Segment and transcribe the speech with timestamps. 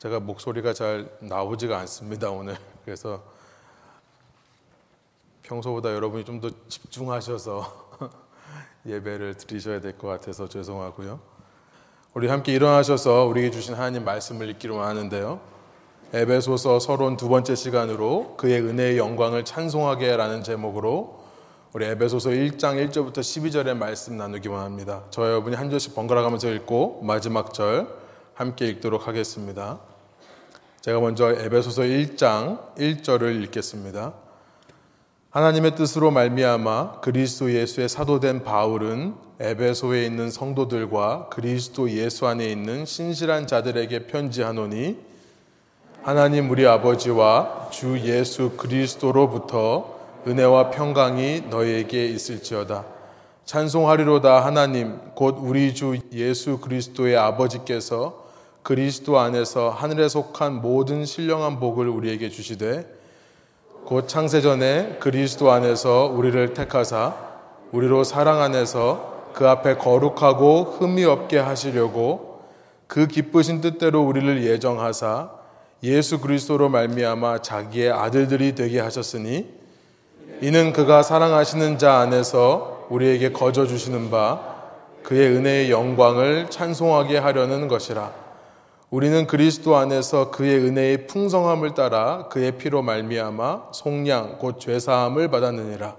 [0.00, 2.56] 제가 목소리가 잘 나오지가 않습니다, 오늘.
[2.86, 3.22] 그래서
[5.42, 7.90] 평소보다 여러분이 좀 더 집중하셔서
[8.86, 11.20] 예배를 드리셔야 될 것 같아서 죄송하고요.
[12.14, 15.38] 우리 함께 일어나셔서 우리에게 주신 하나님 말씀을 읽기로 하는데요.
[16.14, 21.20] 에베소서 서론 두 번째 시간으로 그의 은혜의 영광을 찬송하게 라는 제목으로
[21.74, 25.04] 우리 에베소서 1장 1절부터 12절의 말씀 나누기만 합니다.
[25.10, 27.86] 저 여러분이 한 절씩 번갈아 가면서 읽고 마지막 절
[28.32, 29.89] 함께 읽도록 하겠습니다.
[30.80, 34.14] 제가 먼저 에베소서 1장 1절을 읽겠습니다.
[35.28, 43.46] 하나님의 뜻으로 말미암아 그리스도 예수의 사도된 바울은 에베소에 있는 성도들과 그리스도 예수 안에 있는 신실한
[43.46, 44.96] 자들에게 편지하노니
[46.02, 52.86] 하나님 우리 아버지와 주 예수 그리스도로부터 은혜와 평강이 너희에게 있을지어다.
[53.44, 58.29] 찬송하리로다 하나님 곧 우리 주 예수 그리스도의 아버지께서
[58.62, 62.86] 그리스도 안에서 하늘에 속한 모든 신령한 복을 우리에게 주시되
[63.86, 67.14] 곧 창세 전에 그리스도 안에서 우리를 택하사
[67.72, 72.42] 우리로 사랑 안에서 그 앞에 거룩하고 흠이 없게 하시려고
[72.86, 75.30] 그 기쁘신 뜻대로 우리를 예정하사
[75.82, 79.46] 예수 그리스도로 말미암아 자기의 아들들이 되게 하셨으니
[80.42, 84.50] 이는 그가 사랑하시는 자 안에서 우리에게 거저 주시는 바
[85.02, 88.29] 그의 은혜의 영광을 찬송하게 하려는 것이라.
[88.90, 95.94] 우리는 그리스도 안에서 그의 은혜의 풍성함을 따라 그의 피로 말미암아 속량 곧 죄사함을 받았느니라.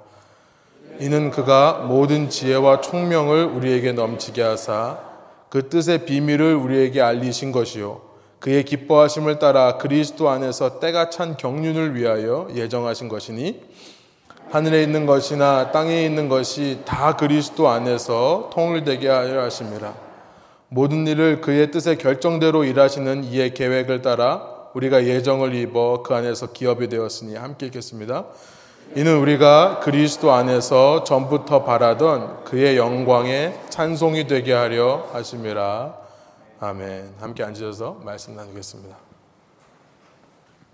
[0.99, 4.99] 이는 그가 모든 지혜와 총명을 우리에게 넘치게 하사
[5.47, 8.01] 그 뜻의 비밀을 우리에게 알리신 것이요
[8.39, 13.61] 그의 기뻐하심을 따라 그리스도 안에서 때가 찬 경륜을 위하여 예정하신 것이니
[14.49, 20.10] 하늘에 있는 것이나 땅에 있는 것이 다 그리스도 안에서 통일되게 하여 하심이라.
[20.73, 26.87] 모든 일을 그의 뜻의 결정대로 일하시는 이의 계획을 따라 우리가 예정을 입어 그 안에서 기업이
[26.87, 28.27] 되었으니 함께 읽겠습니다.
[28.95, 35.93] 이는 우리가 그리스도 안에서 전부터 바라던 그의 영광에 찬송이 되게 하려 하심이라.
[36.61, 37.15] 아멘.
[37.19, 38.95] 함께 앉으셔서 말씀 나누겠습니다.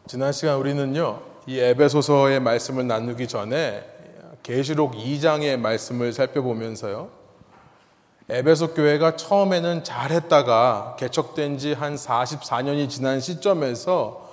[0.05, 3.83] 지난 시간 우리는요, 이 에베소서의 말씀을 나누기 전에
[4.43, 7.09] 계시록 2장의 말씀을 살펴보면서요,
[8.29, 14.27] 에베소 교회가 처음에는 잘했다가 개척된 지 한 44년이 지난 시점에서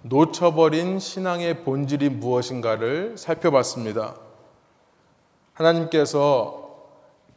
[0.00, 4.14] 놓쳐버린 신앙의 본질이 무엇인가를 살펴봤습니다.
[5.52, 6.64] 하나님께서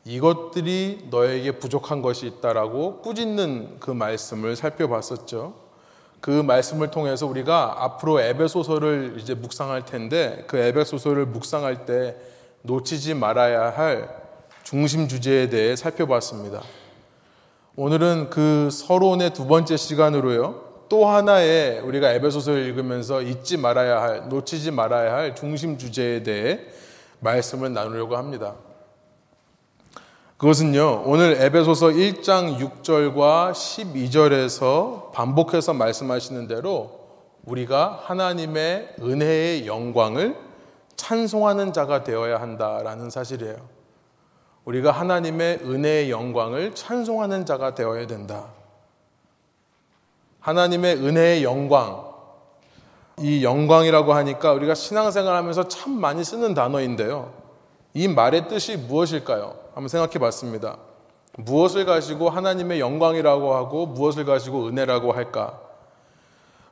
[0.06, 5.54] 이것들이 너에게 부족한 것이 있다라고 꾸짖는 그 말씀을 살펴봤었죠.
[6.22, 12.16] 그 말씀을 통해서 우리가 앞으로 에베소서를 이제 묵상할 텐데 그 에베소서를 묵상할 때
[12.62, 14.19] 놓치지 말아야 할
[14.70, 16.62] 중심 주제에 대해 살펴봤습니다.
[17.76, 20.86] 오늘은 그 서론의 두 번째 시간으로요.
[20.90, 26.60] 또 하나의 우리가 에베소서를 읽으면서 잊지 말아야 할, 놓치지 말아야 할 중심 주제에 대해
[27.20, 28.58] 말씀을 나누려고 합니다.
[30.38, 36.92] 그것은요, 오늘 에베소서 1장 6절과 12절에서 반복해서 말씀하시는 대로
[37.44, 40.38] 우리가 하나님의 은혜의 영광을
[40.96, 43.79] 찬송하는 자가 되어야 한다라는 사실이에요.
[44.70, 48.50] 우리가 하나님의 은혜의 영광을 찬송하는 자가 되어야 된다.
[50.42, 52.08] 하나님의 은혜의 영광.
[53.18, 57.34] 이 영광이라고 하니까 우리가 신앙생활 하면서 참 많이 쓰는 단어인데요.
[57.96, 59.56] 이 말의 뜻이 무엇일까요?
[59.74, 60.78] 한번 생각해 봤습니다.
[61.38, 65.60] 무엇을 가지고 하나님의 영광이라고 하고 무엇을 가지고 은혜라고 할까?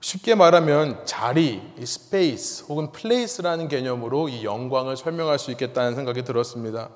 [0.01, 6.89] 쉽게 말하면 자리, space 혹은 place라는 개념으로 이 영광을 설명할 수 있겠다는 생각이 들었습니다.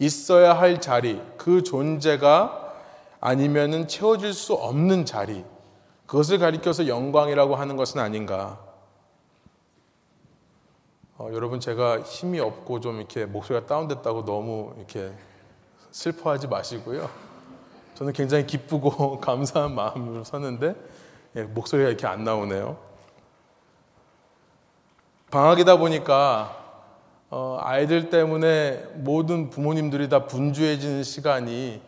[0.00, 2.74] 있어야 할 자리, 그 존재가
[3.20, 5.44] 아니면은 채워질 수 없는 자리,
[6.06, 8.58] 그것을 가리켜서 영광이라고 하는 것은 아닌가.
[11.18, 15.12] 어, 여러분 제가 힘이 없고 좀 이렇게 목소리가 다운됐다고 너무 이렇게
[15.90, 17.10] 슬퍼하지 마시고요.
[17.94, 20.74] 저는 굉장히 기쁘고 감사한 마음으로 섰는데
[21.36, 22.78] 예, 목소리가 이렇게 안 나오네요.
[25.30, 26.59] 방학이다 보니까
[27.32, 31.80] 어, 아이들 때문에 모든 부모님들이 다 분주해지는 시간이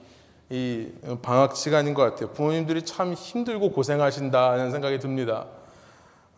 [0.51, 0.89] 이
[1.21, 2.31] 방학 시간인 것 같아요.
[2.31, 5.47] 부모님들이 참 힘들고 고생하신다는 생각이 듭니다.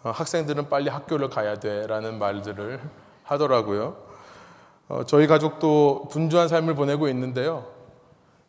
[0.03, 2.81] 어, 학생들은 빨리 학교를 가야 돼라는 말들을
[3.25, 3.97] 하더라고요.
[4.89, 7.67] 어, 저희 가족도 분주한 삶을 보내고 있는데요.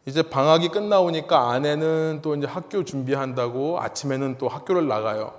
[0.05, 5.33] 이제 방학이 끝나오니까 아내는 또 이제 학교 준비한다고 아침에는 또 학교를 나가요.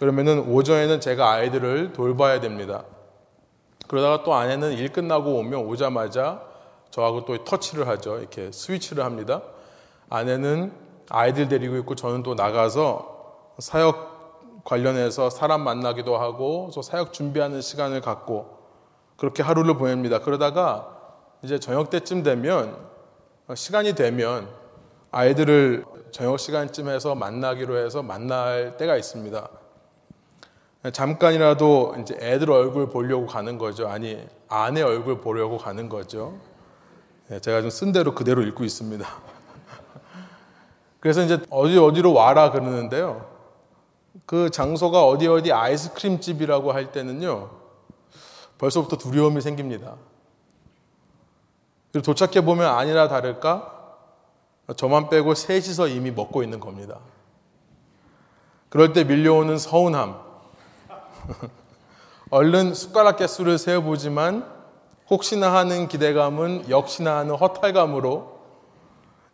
[0.00, 2.82] 그러면은 오전에는 제가 아이들을 돌봐야 됩니다.
[3.90, 6.42] 그러다가 또 아내는 일 끝나고 오면 오자마자
[6.92, 8.18] 저하고 또 터치를 하죠.
[8.18, 9.42] 이렇게 스위치를 합니다.
[10.08, 10.72] 아내는
[11.08, 18.00] 아이들 데리고 있고 저는 또 나가서 사역 관련해서 사람 만나기도 하고 또 사역 준비하는 시간을
[18.00, 18.58] 갖고
[19.16, 20.20] 그렇게 하루를 보냅니다.
[20.20, 20.96] 그러다가
[21.42, 22.76] 이제 저녁 때쯤 되면
[23.52, 24.48] 시간이 되면
[25.10, 29.48] 아이들을 저녁 시간쯤에서 만나기로 해서 만날 때가 있습니다.
[30.88, 33.88] 잠깐이라도 이제 애들 얼굴 보려고 가는 거죠.
[33.88, 36.38] 아니 아내 얼굴 보려고 가는 거죠.
[37.28, 39.06] 네, 제가 좀 쓴 대로 그대로 읽고 있습니다.
[41.00, 43.28] 그래서 이제 어디 어디로 와라 그러는데요.
[44.24, 47.50] 그 장소가 어디 어디 아이스크림 집이라고 할 때는요.
[48.56, 49.96] 벌써부터 두려움이 생깁니다.
[51.92, 53.76] 그리고 도착해 보면 아니라 다를까
[54.76, 57.00] 저만 빼고 셋이서 이미 먹고 있는 겁니다.
[58.70, 60.29] 그럴 때 밀려오는 서운함.
[62.30, 64.44] 얼른 숟가락 개수를 세어보지만
[65.08, 68.40] 혹시나 하는 기대감은 역시나 하는 허탈감으로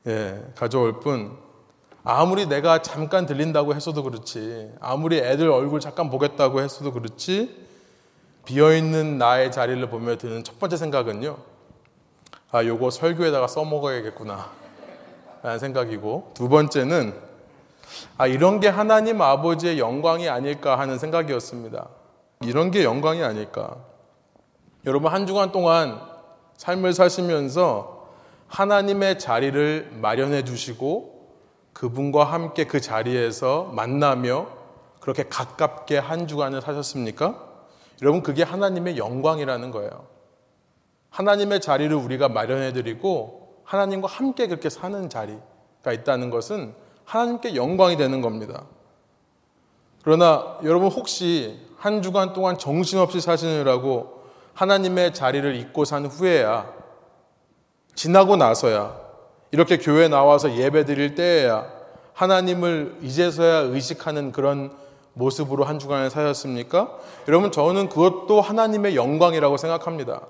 [0.06, 1.36] 예, 가져올 뿐.
[2.04, 7.66] 아무리 내가 잠깐 들린다고 했어도 그렇지 아무리 애들 얼굴 잠깐 보겠다고 했어도 그렇지
[8.44, 11.36] 비어있는 나의 자리를 보며 드는 첫 번째 생각은요
[12.52, 14.50] 아 요거 설교에다가 써먹어야겠구나.
[15.42, 17.12] 라는 생각이고 두 번째는
[18.18, 21.88] 아 이런 게 하나님 아버지의 영광이 아닐까 하는 생각이었습니다
[22.42, 23.76] 이런 게 영광이 아닐까
[24.84, 26.00] 여러분 한 주간 동안
[26.56, 28.08] 삶을 사시면서
[28.48, 31.16] 하나님의 자리를 마련해 주시고
[31.72, 34.48] 그분과 함께 그 자리에서 만나며
[35.00, 37.42] 그렇게 가깝게 한 주간을 사셨습니까?
[38.02, 40.06] 여러분 그게 하나님의 영광이라는 거예요.
[41.10, 46.74] 하나님의 자리를 우리가 마련해 드리고 하나님과 함께 그렇게 사는 자리가 있다는 것은
[47.06, 48.64] 하나님께 영광이 되는 겁니다.
[50.02, 54.22] 그러나 여러분 혹시 한 주간 동안 정신없이 사시느라고
[54.54, 56.70] 하나님의 자리를 잊고 산 후에야
[57.94, 59.00] 지나고 나서야
[59.52, 61.66] 이렇게 교회 나와서 예배 드릴 때에야
[62.12, 64.72] 하나님을 이제서야 의식하는 그런
[65.12, 66.98] 모습으로 한 주간을 사셨습니까?
[67.28, 70.22] 여러분 저는 그것도 하나님의 영광이라고 생각합니다.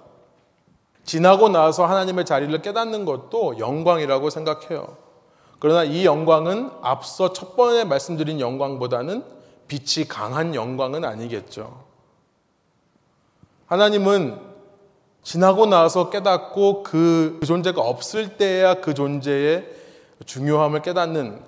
[1.04, 5.05] 지나고 나서 하나님의 자리를 깨닫는 것도 영광이라고 생각해요.
[5.58, 9.24] 그러나 이 영광은 앞서 첫 번에 말씀드린 영광보다는
[9.68, 11.84] 빛이 강한 영광은 아니겠죠.
[13.66, 14.38] 하나님은
[15.22, 19.68] 지나고 나서 깨닫고 그 존재가 없을 때야 그 존재의
[20.24, 21.42] 중요함을 깨닫는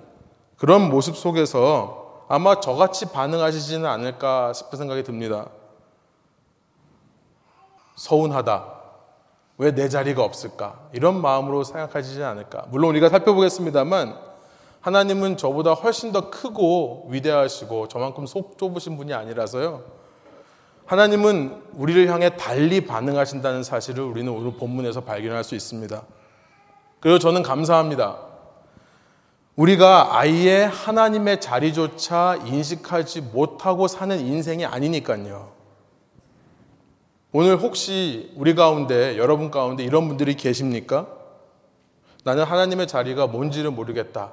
[0.57, 5.47] 그런 모습 속에서 아마 저같이 반응하시지는 않을까 싶은 생각이 듭니다.
[7.95, 8.78] 서운하다.
[9.61, 10.87] 왜 내 자리가 없을까?
[10.93, 12.65] 이런 마음으로 생각하시지 않을까?
[12.69, 14.15] 물론 우리가 살펴보겠습니다만
[14.79, 19.83] 하나님은 저보다 훨씬 더 크고 위대하시고 저만큼 속 좁으신 분이 아니라서요.
[20.85, 26.03] 하나님은 우리를 향해 달리 반응하신다는 사실을 우리는 오늘 본문에서 발견할 수 있습니다.
[27.01, 28.17] 그리고 저는 감사합니다.
[29.57, 35.58] 우리가 아예 하나님의 자리조차 인식하지 못하고 사는 인생이 아니니까요.
[37.31, 41.07] 오늘 혹시 우리 가운데, 여러분 가운데 이런 분들이 계십니까?
[42.23, 44.31] 나는 하나님의 자리가 뭔지를 모르겠다.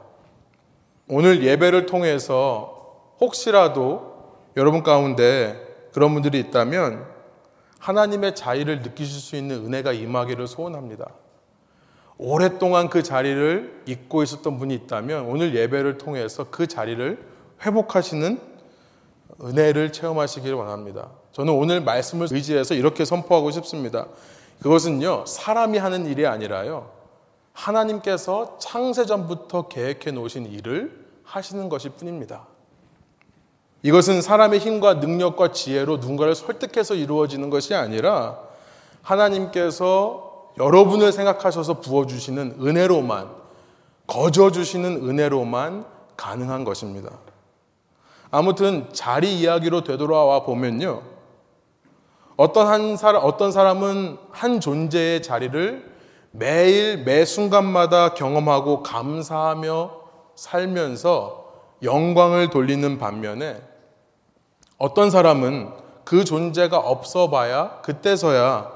[1.09, 7.07] 오늘 예배를 통해서 혹시라도 여러분 가운데 그런 분들이 있다면
[7.79, 11.11] 하나님의 자유를 느끼실 수 있는 은혜가 임하기를 소원합니다.
[12.17, 17.19] 오랫동안 그 자리를 잊고 있었던 분이 있다면 오늘 예배를 통해서 그 자리를
[17.65, 18.41] 회복하시는
[19.43, 21.11] 은혜를 체험하시기를 원합니다.
[21.37, 24.07] 저는 오늘 말씀을 의지해서 이렇게 선포하고 싶습니다.
[24.63, 26.91] 그것은요, 사람이 하는 일이 아니라요,
[27.53, 32.47] 하나님께서 창세전부터 계획해 놓으신 일을 하시는 것일 뿐입니다.
[33.83, 38.39] 이것은 사람의 힘과 능력과 지혜로 누군가를 설득해서 이루어지는 것이 아니라
[39.03, 43.29] 하나님께서 여러분을 생각하셔서 부어주시는 은혜로만,
[44.07, 45.85] 거저주시는 은혜로만
[46.17, 47.11] 가능한 것입니다.
[48.31, 51.16] 아무튼 자리 이야기로 되돌아와 보면요.
[52.37, 55.91] 어떤 한 사람, 어떤 사람은 한 존재의 자리를
[56.33, 59.91] 매일 매 순간마다 경험하고 감사하며
[60.35, 61.47] 살면서
[61.83, 63.61] 영광을 돌리는 반면에
[64.77, 65.71] 어떤 사람은
[66.05, 68.71] 그 존재가 없어 봐야 그때서야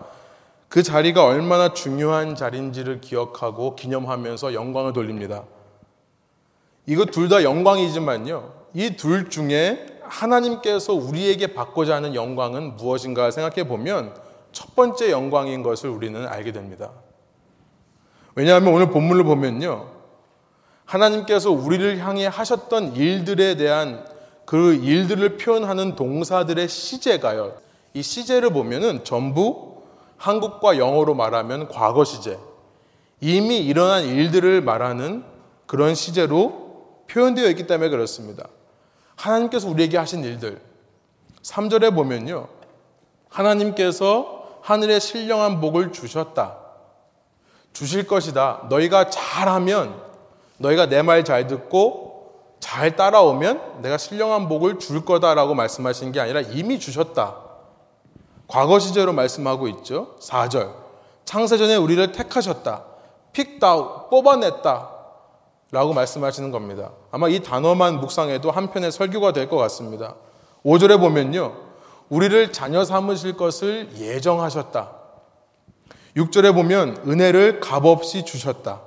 [0.68, 5.44] 그 자리가 얼마나 중요한 자리인지를 기억하고 기념하면서 영광을 돌립니다.
[6.86, 8.52] 이거 둘 다 영광이지만요.
[8.74, 14.14] 이 둘 중에 하나님께서 우리에게 받고자 하는 영광은 무엇인가 생각해 보면
[14.52, 16.90] 첫 번째 영광인 것을 우리는 알게 됩니다.
[18.34, 19.88] 왜냐하면 오늘 본문을 보면요.
[20.84, 24.04] 하나님께서 우리를 향해 하셨던 일들에 대한
[24.44, 27.54] 그 일들을 표현하는 동사들의 시제가요.
[27.94, 29.82] 이 시제를 보면은 전부
[30.16, 32.38] 한국과 영어로 말하면 과거 시제.
[33.20, 35.24] 이미 일어난 일들을 말하는
[35.66, 38.48] 그런 시제로 표현되어 있기 때문에 그렇습니다.
[39.24, 40.60] 하나님께서 우리에게 하신 일들.
[41.42, 42.48] 3절에 보면요.
[43.28, 46.56] 하나님께서 하늘에 신령한 복을 주셨다.
[47.72, 48.66] 주실 것이다.
[48.68, 50.00] 너희가 잘하면,
[50.58, 56.40] 너희가 내 말 잘 듣고 잘 따라오면 내가 신령한 복을 줄 거다라고 말씀하신 게 아니라
[56.40, 57.36] 이미 주셨다.
[58.48, 60.16] 과거 시제로 말씀하고 있죠.
[60.20, 60.74] 4절.
[61.24, 62.84] 창세전에 우리를 택하셨다.
[63.32, 64.90] 픽다우, 뽑아냈다.
[65.72, 66.90] 라고 말씀하시는 겁니다.
[67.10, 70.16] 아마 이 단어만 묵상해도 한편의 설교가 될 것 같습니다.
[70.64, 71.54] 5절에 보면요.
[72.08, 74.90] 우리를 자녀 삼으실 것을 예정하셨다.
[76.16, 78.80] 6절에 보면 은혜를 값없이 주셨다.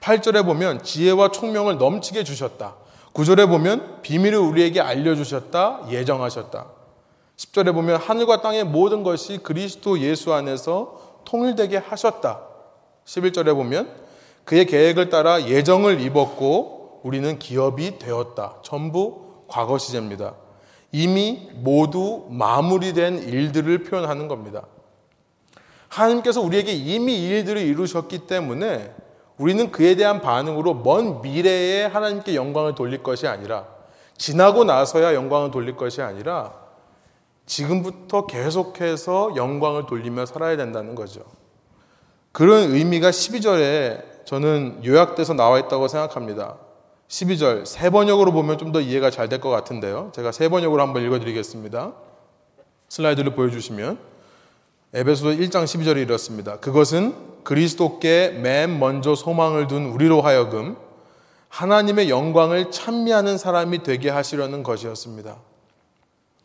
[0.00, 2.76] 8절에 보면 지혜와 총명을 넘치게 주셨다.
[3.12, 5.86] 9절에 보면 비밀을 우리에게 알려주셨다.
[5.90, 6.66] 예정하셨다.
[7.36, 12.40] 10절에 보면 하늘과 땅의 모든 것이 그리스도 예수 안에서 통일되게 하셨다.
[13.04, 14.03] 11절에 보면
[14.44, 18.56] 그의 계획을 따라 예정을 입었고 우리는 기업이 되었다.
[18.62, 20.34] 전부 과거 시제입니다.
[20.92, 24.66] 이미 모두 마무리된 일들을 표현하는 겁니다.
[25.88, 28.94] 하나님께서 우리에게 이미 일들을 이루셨기 때문에
[29.36, 33.66] 우리는 그에 대한 반응으로 먼 미래에 하나님께 영광을 돌릴 것이 아니라
[34.16, 36.52] 지나고 나서야 영광을 돌릴 것이 아니라
[37.46, 41.22] 지금부터 계속해서 영광을 돌리며 살아야 된다는 거죠.
[42.32, 46.56] 그런 의미가 12절에 저는 요약돼서 나와 있다고 생각합니다.
[47.08, 50.10] 12절 세 번역으로 보면 좀 더 이해가 잘 될 것 같은데요.
[50.14, 51.92] 제가 세 번역으로 한번 읽어드리겠습니다.
[52.88, 53.98] 슬라이드를 보여주시면
[54.94, 56.56] 에베소서 1장 12절이 이렇습니다.
[56.60, 57.14] 그것은
[57.44, 60.76] 그리스도께 맨 먼저 소망을 둔 우리로 하여금
[61.48, 65.36] 하나님의 영광을 찬미하는 사람이 되게 하시려는 것이었습니다.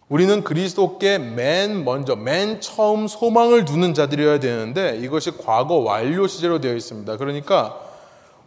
[0.09, 6.73] 우리는 그리스도께 맨 먼저, 맨 처음 소망을 두는 자들이어야 되는데 이것이 과거 완료 시제로 되어
[6.73, 7.17] 있습니다.
[7.17, 7.79] 그러니까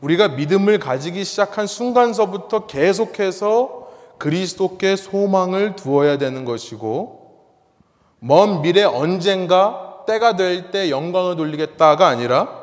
[0.00, 3.88] 우리가 믿음을 가지기 시작한 순간서부터 계속해서
[4.18, 7.22] 그리스도께 소망을 두어야 되는 것이고
[8.18, 12.60] 먼 미래 언젠가 때가 될 때 영광을 돌리겠다가 아니라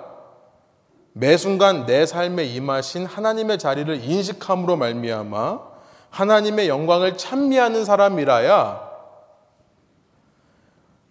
[1.13, 5.59] 매 순간 내 삶에 임하신 하나님의 자리를 인식함으로 말미암아
[6.09, 8.88] 하나님의 영광을 찬미하는 사람이라야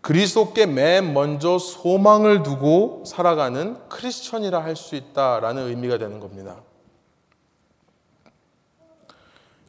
[0.00, 6.56] 그리스도께 맨 먼저 소망을 두고 살아가는 크리스천이라 할 수 있다라는 의미가 되는 겁니다.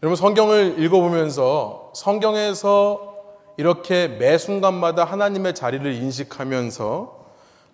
[0.02, 3.16] 여러분 성경을 읽어보면서 성경에서
[3.58, 7.20] 이렇게 매 순간마다 하나님의 자리를 인식하면서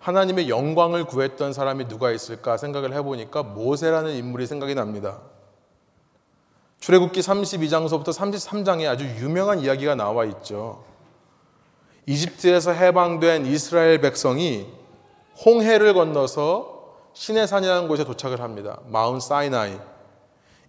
[0.00, 5.20] 하나님의 영광을 구했던 사람이 누가 있을까 생각을 해보니까 모세라는 인물이 생각이 납니다.
[6.80, 10.84] 출애굽기 32장서부터 33장에 아주 유명한 이야기가 나와 있죠.
[12.06, 14.66] 이집트에서 해방된 이스라엘 백성이
[15.44, 16.76] 홍해를 건너서
[17.12, 18.78] 시내산이라는 곳에 도착을 합니다.
[18.88, 19.76] 마운 사이나이.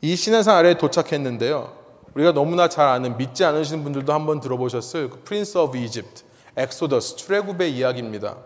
[0.02, 1.74] 이 시내산 아래에 도착했는데요.
[2.16, 6.24] 우리가 너무나 잘 아는 믿지 않으시는 분들도 한번 들어보셨을 그 Prince of Egypt,
[6.56, 8.38] Exodus, 출애굽의 이야기입니다.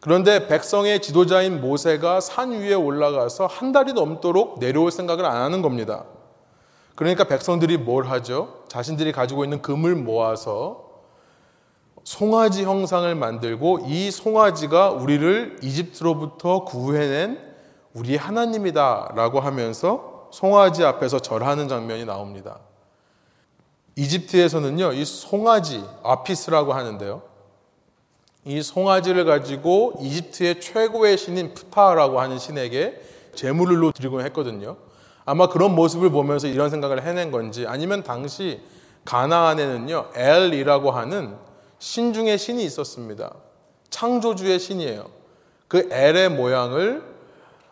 [0.00, 6.04] 그런데 백성의 지도자인 모세가 산 위에 올라가서 한 달이 넘도록 내려올 생각을 안 하는 겁니다.
[6.94, 8.64] 그러니까 백성들이 뭘 하죠?
[8.68, 10.89] 자신들이 가지고 있는 금을 모아서
[12.04, 17.38] 송아지 형상을 만들고 이 송아지가 우리를 이집트로부터 구해낸
[17.94, 22.60] 우리 하나님이다 라고 하면서 송아지 앞에서 절하는 장면이 나옵니다.
[23.96, 27.22] 이집트에서는요, 이 송아지, 아피스라고 하는데요.
[28.44, 33.00] 이 송아지를 가지고 이집트의 최고의 신인 프타라고 하는 신에게
[33.34, 34.76] 제물로 드리곤 했거든요.
[35.26, 38.62] 아마 그런 모습을 보면서 이런 생각을 해낸 건지 아니면 당시
[39.04, 41.36] 가나안에는요, 엘이라고 하는
[41.80, 43.34] 신중의 신이 있었습니다.
[43.88, 45.06] 창조주의 신이에요.
[45.66, 47.02] 그 엘의 모양을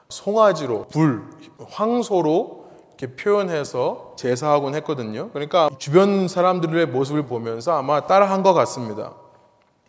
[0.08, 1.22] 송아지로, 불,
[1.68, 2.66] 황소로
[2.98, 5.30] 이렇게 표현해서 제사하곤 했거든요.
[5.30, 9.14] 그러니까 주변 사람들의 모습을 보면서 아마 따라한 것 같습니다.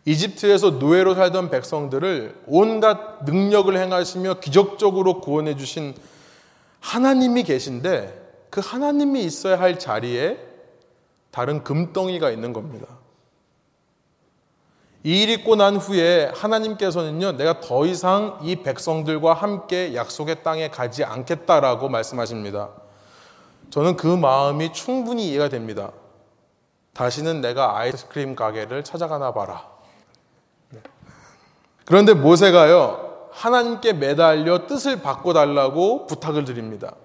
[0.06, 5.96] 이집트에서 노예로 살던 백성들을 온갖 능력을 행하시며 기적적으로 구원해 주신
[6.82, 10.40] 하나님이 계신데 그 하나님이 있어야 할 자리에
[11.32, 12.99] 다른 금덩이가 있는 겁니다.
[15.04, 21.06] 이 일 있고 난 후에 하나님께서는요, 내가 더 이상 이 백성들과 함께 약속의 땅에 가지
[21.06, 22.70] 않겠다라고 말씀하십니다.
[23.70, 25.92] 저는 그 마음이 충분히 이해가 됩니다.
[26.94, 29.68] 다시는 내가 아이스크림 가게를 찾아가나 봐라.
[30.72, 30.82] 네.
[31.86, 36.96] 그런데 모세가요, 하나님께 매달려 뜻을 바꿔달라고 부탁을 드립니다.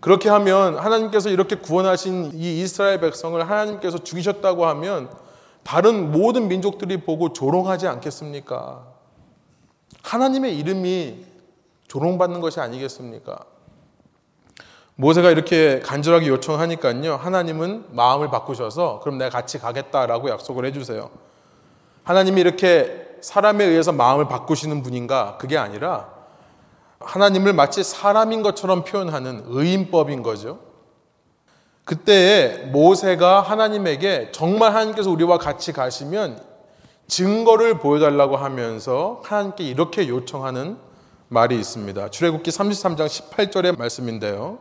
[0.00, 5.10] 그렇게 하면 하나님께서 이렇게 구원하신 이 이스라엘 백성을 하나님께서 죽이셨다고 하면
[5.62, 8.86] 다른 모든 민족들이 보고 조롱하지 않겠습니까?
[10.02, 11.24] 하나님의 이름이
[11.88, 13.38] 조롱받는 것이 아니겠습니까?
[14.96, 17.16] 모세가 이렇게 간절하게 요청하니까요.
[17.16, 21.10] 하나님은 마음을 바꾸셔서 그럼 내가 같이 가겠다라고 약속을 해주세요.
[22.04, 25.38] 하나님이 이렇게 사람에 의해서 마음을 바꾸시는 분인가?
[25.38, 26.10] 그게 아니라
[27.00, 30.71] 하나님을 마치 사람인 것처럼 표현하는 의인법인 거죠.
[31.84, 36.40] 그때에 모세가 하나님에게 정말 하나님께서 우리와 같이 가시면
[37.08, 40.78] 증거를 보여달라고 하면서 하나님께 이렇게 요청하는
[41.28, 42.10] 말이 있습니다.
[42.10, 44.58] 출애굽기 33장 18절의 말씀인데요.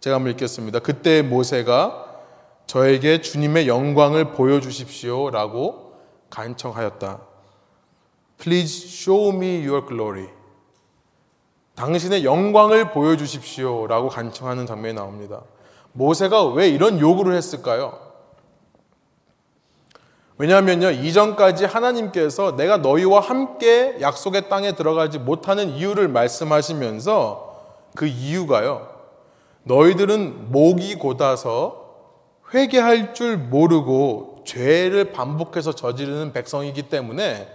[0.00, 0.78] 제가 한번 읽겠습니다.
[0.78, 2.06] 그때 모세가
[2.66, 5.94] 저에게 주님의 영광을 보여주십시오라고
[6.30, 7.20] 간청하였다.
[8.38, 10.28] Please show me your glory.
[11.74, 15.42] 당신의 영광을 보여주십시오라고 간청하는 장면이 나옵니다.
[15.92, 17.98] 모세가 왜 이런 요구를 했을까요?
[20.38, 27.60] 왜냐하면요, 이전까지 하나님께서 내가 너희와 함께 약속의 땅에 들어가지 못하는 이유를 말씀하시면서
[27.94, 28.88] 그 이유가요,
[29.64, 31.90] 너희들은 목이 곧아서
[32.54, 37.46] 회개할 줄 모르고 죄를 반복해서 저지르는 백성이기 때문에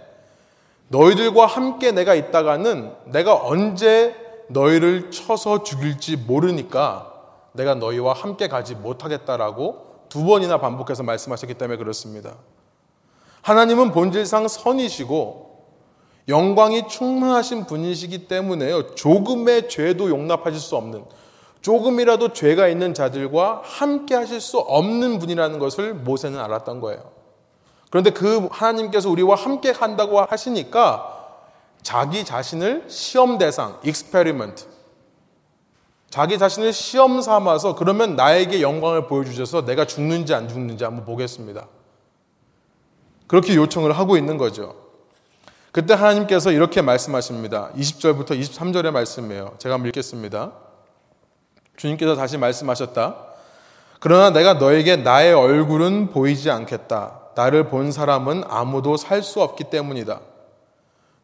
[0.88, 4.14] 너희들과 함께 내가 있다가는 내가 언제
[4.48, 7.15] 너희를 쳐서 죽일지 모르니까
[7.56, 12.36] 내가 너희와 함께 가지 못하겠다라고 두 번이나 반복해서 말씀하셨기 때문에 그렇습니다.
[13.42, 15.46] 하나님은 본질상 선이시고
[16.28, 18.94] 영광이 충만하신 분이시기 때문에요.
[18.94, 21.04] 조금의 죄도 용납하실 수 없는
[21.62, 27.10] 조금이라도 죄가 있는 자들과 함께 하실 수 없는 분이라는 것을 모세는 알았던 거예요.
[27.90, 31.14] 그런데 그 하나님께서 우리와 함께 한다고 하시니까
[31.82, 34.64] 자기 자신을 시험 대상, experiment,
[36.16, 41.68] 자기 자신을 시험 삼아서 그러면 나에게 영광을 보여주셔서 내가 죽는지 안 죽는지 한번 보겠습니다.
[43.26, 44.76] 그렇게 요청을 하고 있는 거죠.
[45.72, 47.70] 그때 하나님께서 이렇게 말씀하십니다.
[47.76, 49.56] 20절부터 23절의 말씀이에요.
[49.58, 50.52] 제가 한번 읽겠습니다.
[51.76, 53.16] 주님께서 다시 말씀하셨다.
[54.00, 57.20] 그러나 내가 너에게 나의 얼굴은 보이지 않겠다.
[57.34, 60.20] 나를 본 사람은 아무도 살 수 없기 때문이다.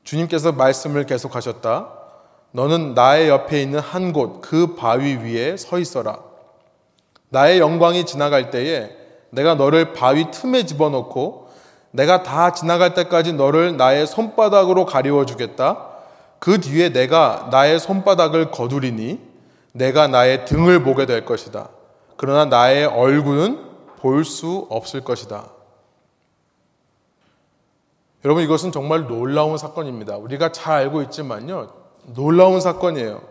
[0.04, 2.01] 주님께서 말씀을 계속하셨다.
[2.52, 6.18] 너는 나의 옆에 있는 한 곳, 그 바위 위에 서 있어라.
[7.30, 8.90] 나의 영광이 지나갈 때에
[9.30, 11.50] 내가 너를 바위 틈에 집어넣고
[11.90, 15.88] 내가 다 지나갈 때까지 너를 나의 손바닥으로 가리워 주겠다.
[16.38, 19.20] 그 뒤에 내가 나의 손바닥을 거두리니
[19.72, 21.70] 내가 나의 등을 보게 될 것이다.
[22.16, 25.46] 그러나 나의 얼굴은 볼 수 없을 것이다.
[28.24, 30.16] 여러분 이것은 정말 놀라운 사건입니다.
[30.16, 31.81] 우리가 잘 알고 있지만요.
[32.06, 33.22] 놀라운 사건이에요.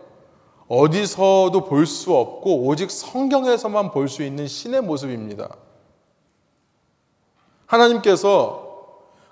[0.68, 5.56] 어디서도 볼 수 없고 오직 성경에서만 볼 수 있는 신의 모습입니다.
[7.66, 8.70] 하나님께서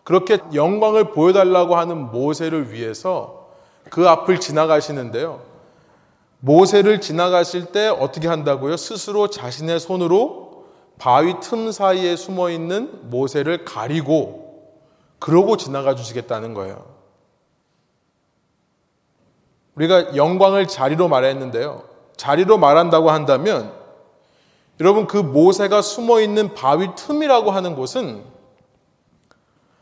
[0.05, 3.49] 그렇게 영광을 보여달라고 하는 모세를 위해서
[3.91, 5.43] 그 앞을 지나가시는데요.
[6.41, 8.77] 모세를 지나가실 때 어떻게 한다고요?
[8.77, 10.65] 스스로 자신의 손으로
[10.99, 14.71] 바위 틈 사이에 숨어 있는 모세를 가리고
[15.19, 17.00] 그러고 지나가 주시겠다는 거예요.
[19.75, 21.85] 우리가 영광을 자리로 말했는데요.
[22.17, 23.73] 자리로 말한다고 한다면
[24.81, 28.25] 여러분 그 모세가 숨어 있는 바위 틈이라고 하는 곳은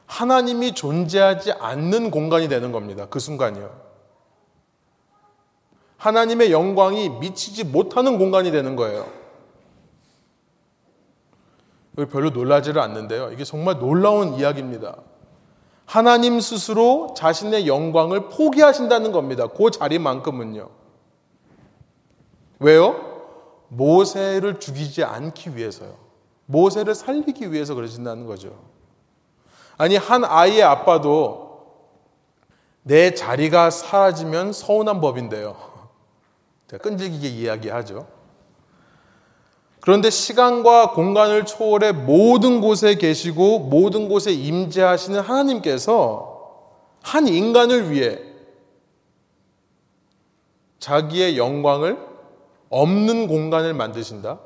[0.07, 3.07] 하나님이 존재하지 않는 공간이 되는 겁니다.
[3.09, 3.89] 그 순간이요.
[5.99, 9.07] 하나님의 영광이 미치지 못하는 공간이 되는 거예요.
[12.11, 13.33] 별로 놀라지를 않는데요.
[13.33, 14.97] 이게 정말 놀라운 이야기입니다.
[15.89, 19.47] 하나님 스스로 자신의 영광을 포기하신다는 겁니다.
[19.47, 20.69] 그 자리만큼은요.
[22.59, 23.25] 왜요?
[23.69, 25.95] 모세를 죽이지 않기 위해서요.
[26.45, 28.55] 모세를 살리기 위해서 그러신다는 거죠.
[29.79, 31.63] 아니, 한 아이의 아빠도
[32.83, 35.57] 내 자리가 사라지면 서운한 법인데요.
[36.83, 38.07] 끈질기게 이야기하죠.
[39.89, 46.67] 그런데 시간과 공간을 초월해 모든 곳에 계시고 모든 곳에 임재하시는 하나님께서
[47.01, 48.19] 한 인간을 위해
[50.79, 51.97] 자기의 영광을
[52.69, 54.41] 없는 공간을 만드신다.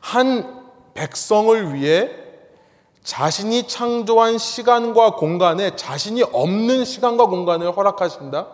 [0.00, 2.08] 한 백성을 위해
[3.04, 8.48] 자신이 창조한 시간과 공간에 자신이 없는 시간과 공간을 허락하신다.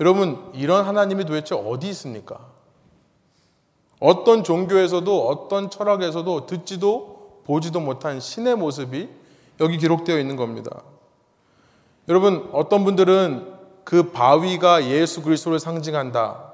[0.00, 2.56] 여러분, 이런 하나님이 도대체 어디 있습니까?
[4.00, 9.08] 어떤 종교에서도 어떤 철학에서도 듣지도 보지도 못한 신의 모습이
[9.60, 10.82] 여기 기록되어 있는 겁니다.
[12.08, 16.44] 여러분, 어떤 분들은 그 바위가 예수 그리스도를 상징한다.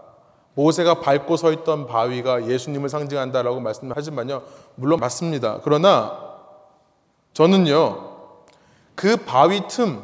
[0.55, 4.43] 모세가 밟고 서 있던 바위가 예수님을 상징한다라고 말씀하지만요.
[4.77, 5.61] 물론 맞습니다.
[5.65, 6.19] 그러나
[7.33, 8.13] 저는요.
[8.95, 10.01] 그 바위 틈,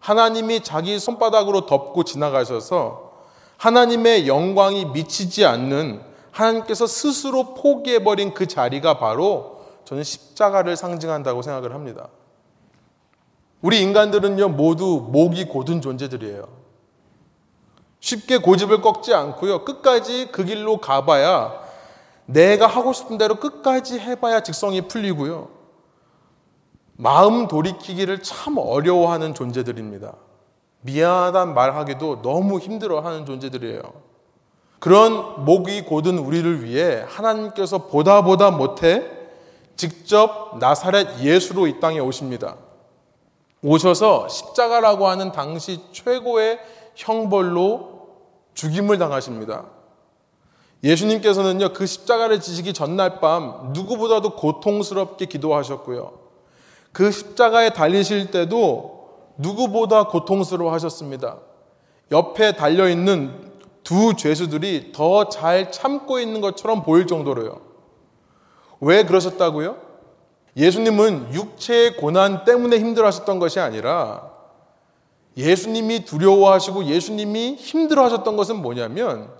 [0.00, 3.12] 하나님이 자기 손바닥으로 덮고 지나가셔서
[3.56, 12.08] 하나님의 영광이 미치지 않는 하나님께서 스스로 포기해버린 그 자리가 바로 저는 십자가를 상징한다고 생각을 합니다.
[13.60, 16.60] 우리 인간들은요, 모두 목이 고든 존재들이에요.
[18.00, 21.60] 쉽게 고집을 꺾지 않고요, 끝까지 그 길로 가봐야
[22.24, 25.50] 내가 하고 싶은 대로 끝까지 해봐야 직성이 풀리고요.
[26.96, 30.14] 마음 돌이키기를 참 어려워하는 존재들입니다.
[30.82, 33.82] 미안하단 말하기도 너무 힘들어하는 존재들이에요.
[34.80, 39.04] 그런 목이 고든 우리를 위해 하나님께서 보다 보다 못해
[39.76, 42.56] 직접 나사렛 예수로 이 땅에 오십니다.
[43.62, 46.58] 오셔서 십자가라고 하는 당시 최고의
[46.94, 48.08] 형벌로
[48.54, 49.66] 죽임을 당하십니다.
[50.82, 56.18] 예수님께서는요, 그 십자가를 지시기 전날 밤 누구보다도 고통스럽게 기도하셨고요.
[56.92, 61.36] 그 십자가에 달리실 때도 누구보다 고통스러워 하셨습니다.
[62.10, 63.49] 옆에 달려있는
[63.82, 67.60] 두 죄수들이 더 잘 참고 있는 것처럼 보일 정도로요.
[68.80, 69.76] 왜 그러셨다고요?
[70.56, 74.30] 예수님은 육체의 고난 때문에 힘들어 하셨던 것이 아니라
[75.36, 79.30] 예수님이 두려워하시고 예수님이 힘들어 하셨던 것은 뭐냐면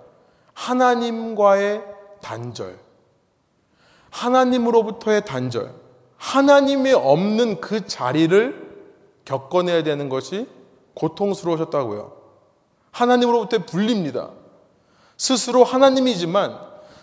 [0.52, 1.82] 하나님과의
[2.22, 2.78] 단절,
[4.10, 5.74] 하나님으로부터의 단절,
[6.16, 8.70] 하나님이 없는 그 자리를
[9.24, 10.46] 겪어내야 되는 것이
[10.94, 12.19] 고통스러우셨다고요.
[12.92, 14.30] 하나님으로부터의 분리입니다.
[15.16, 16.58] 스스로 하나님이지만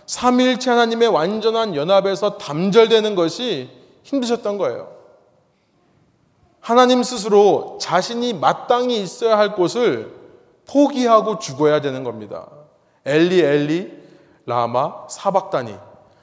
[0.06, 3.70] 삼일체 하나님의 완전한 연합에서 단절되는 것이
[4.04, 4.96] 힘드셨던 거예요.
[6.60, 10.14] 하나님 스스로 자신이 마땅히 있어야 할 곳을
[10.68, 12.48] 포기하고 죽어야 되는 겁니다.
[13.06, 13.92] 엘리 엘리
[14.46, 15.76] 라마 사박다니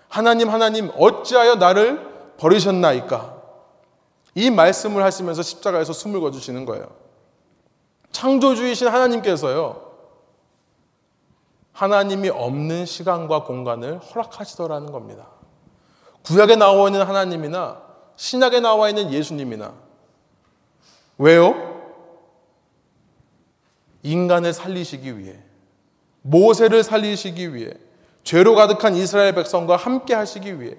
[0.09, 3.35] 하나님 하나님 어찌하여 나를 버리셨나이까
[4.35, 6.89] 이 말씀을 하시면서 십자가에서 숨을 거두시는 거예요.
[8.15, 9.93] 창조주이신 하나님께서요.
[11.73, 15.27] 하나님이 없는 시간과 공간을 허락하시더라는 겁니다.
[16.23, 17.83] 구약에 나와 있는 하나님이나
[18.15, 19.75] 신약에 나와 있는 예수님이나
[21.19, 21.75] 왜요?
[24.05, 25.37] 인간을 살리시기 위해
[26.23, 27.73] 모세를 살리시기 위해
[28.23, 30.77] 죄로 가득한 이스라엘 백성과 함께 하시기 위해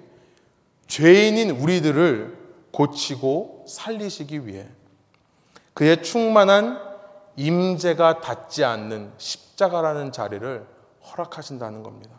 [0.86, 2.38] 죄인인 우리들을
[2.72, 4.66] 고치고 살리시기 위해
[5.74, 6.85] 그의 충만한
[7.36, 10.66] 임재가 닿지 않는 십자가라는 자리를
[11.04, 12.16] 허락하신다는 겁니다.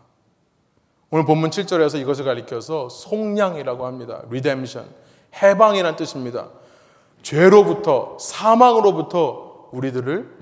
[1.10, 4.22] 오늘 본문 7절에서 이것을 가리켜서 속량이라고 합니다.
[4.28, 4.90] redemption.
[5.42, 6.50] 해방이란 뜻입니다.
[7.22, 10.38] 죄로부터 사망으로부터 우리들을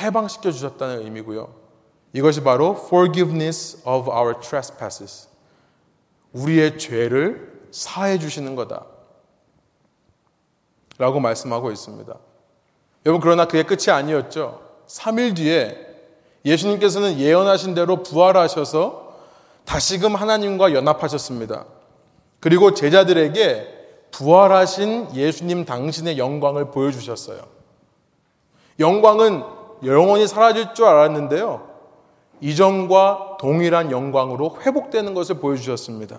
[0.00, 1.52] 해방시켜 주셨다는 의미고요.
[2.12, 5.28] 이것이 바로 forgiveness of our trespasses.
[6.32, 8.86] 우리의 죄를 사해 주시는 거다.
[10.98, 12.16] 라고 말씀하고 있습니다.
[13.04, 14.60] 여러분, 그러나 그게 끝이 아니었죠.
[14.86, 15.76] 3일 뒤에
[16.44, 19.12] 예수님께서는 예언하신 대로 부활하셔서
[19.64, 21.64] 다시금 하나님과 연합하셨습니다.
[22.40, 23.68] 그리고 제자들에게
[24.10, 27.40] 부활하신 예수님 당신의 영광을 보여주셨어요.
[28.78, 29.42] 영광은
[29.84, 31.68] 영원히 사라질 줄 알았는데요.
[32.40, 36.18] 이전과 동일한 영광으로 회복되는 것을 보여주셨습니다.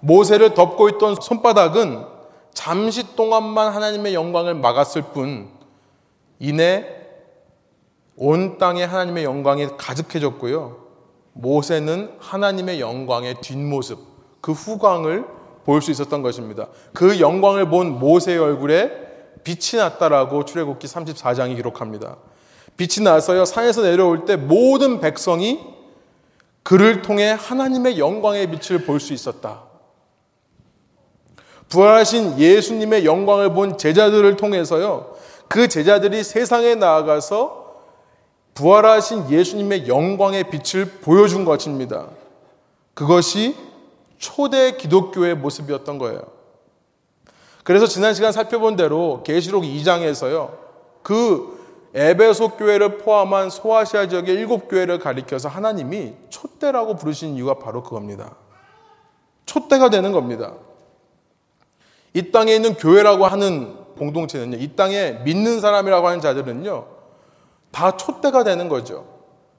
[0.00, 2.06] 모세를 덮고 있던 손바닥은
[2.54, 5.50] 잠시 동안만 하나님의 영광을 막았을 뿐,
[6.40, 6.86] 이내
[8.16, 10.88] 온 땅에 하나님의 영광이 가득해졌고요.
[11.34, 13.98] 모세는 하나님의 영광의 뒷모습,
[14.40, 15.24] 그 후광을
[15.64, 16.66] 볼 수 있었던 것입니다.
[16.92, 18.90] 그 영광을 본 모세의 얼굴에
[19.44, 22.16] 빛이 났다라고 출애굽기 34장이 기록합니다.
[22.76, 25.60] 빛이 나서요 산에서 내려올 때 모든 백성이
[26.62, 29.62] 그를 통해 하나님의 영광의 빛을 볼 수 있었다.
[31.68, 35.14] 부활하신 예수님의 영광을 본 제자들을 통해서요
[35.50, 37.74] 그 제자들이 세상에 나아가서
[38.54, 42.06] 부활하신 예수님의 영광의 빛을 보여준 것입니다.
[42.94, 43.56] 그것이
[44.16, 46.22] 초대 기독교의 모습이었던 거예요.
[47.64, 50.56] 그래서 지난 시간 살펴본 대로 계시록 2장에서요.
[51.02, 51.58] 그
[51.94, 58.36] 에베소 교회를 포함한 소아시아 지역의 일곱 교회를 가리켜서 하나님이 촛대라고 부르신 이유가 바로 그겁니다.
[59.46, 60.52] 촛대가 되는 겁니다.
[62.14, 66.86] 이 땅에 있는 교회라고 하는 공동체는요, 이 땅에 믿는 사람이라고 하는 자들은요,
[67.70, 69.06] 다 촛대가 되는 거죠.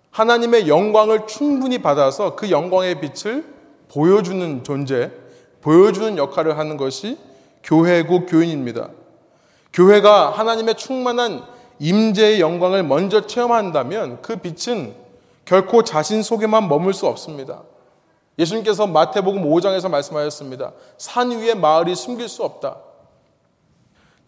[0.09, 3.45] 하나님의 영광을 충분히 받아서 그 영광의 빛을
[3.93, 5.11] 보여주는 존재,
[5.61, 7.17] 보여주는 역할을 하는 것이
[7.63, 8.89] 교회고 교인입니다.
[9.71, 11.43] 교회가 하나님의 충만한
[11.79, 14.95] 임재의 영광을 먼저 체험한다면 그 빛은
[15.45, 17.61] 결코 자신 속에만 머물 수 없습니다.
[18.39, 20.71] 예수님께서 마태복음 5장에서 말씀하셨습니다.
[20.97, 22.77] 산 위에 마을이 숨길 수 없다.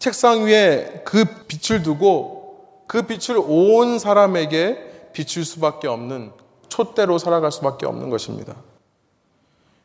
[0.04, 6.30] 책상 위에 그 빛을 두고 그 빛을 온 사람에게 비출 수밖에 없는
[6.68, 8.54] 촛대로 살아갈 수밖에 없는 것입니다.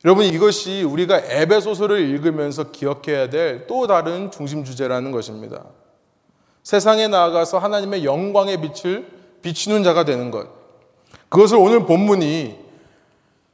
[0.03, 5.63] 여러분 이것이 우리가 에베소서를 읽으면서 기억해야 될 또 다른 중심 주제라는 것입니다.
[6.63, 9.07] 세상에 나아가서 하나님의 영광의 빛을
[9.41, 10.49] 비추는 자가 되는 것.
[11.29, 12.59] 그것을 오늘 본문이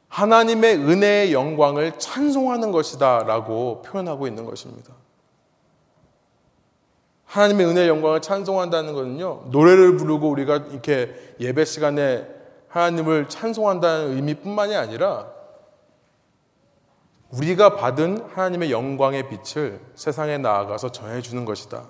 [0.08, 5.05] 하나님의 은혜의 영광을 찬송하는 것이다 라고 표현하고 있는 것입니다.
[7.26, 12.26] 하나님의 은혜의 영광을 찬송한다는 것은요, 노래를 부르고 우리가 이렇게 예배 시간에
[12.68, 15.28] 하나님을 찬송한다는 의미뿐만이 아니라
[17.30, 21.84] 우리가 받은 하나님의 영광의 빛을 세상에 나아가서 전해주는 것이다.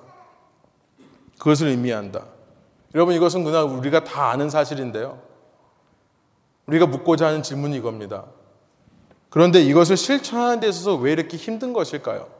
[1.38, 2.25] 그것을 의미한다.
[2.94, 5.20] 여러분 이것은 그냥 우리가 다 아는 사실인데요.
[6.66, 8.25] 우리가 묻고자 하는 질문이 이겁니다.
[9.29, 12.36] 그런데 이것을 실천하는 데 있어서 왜 이렇게 힘든 것일까요?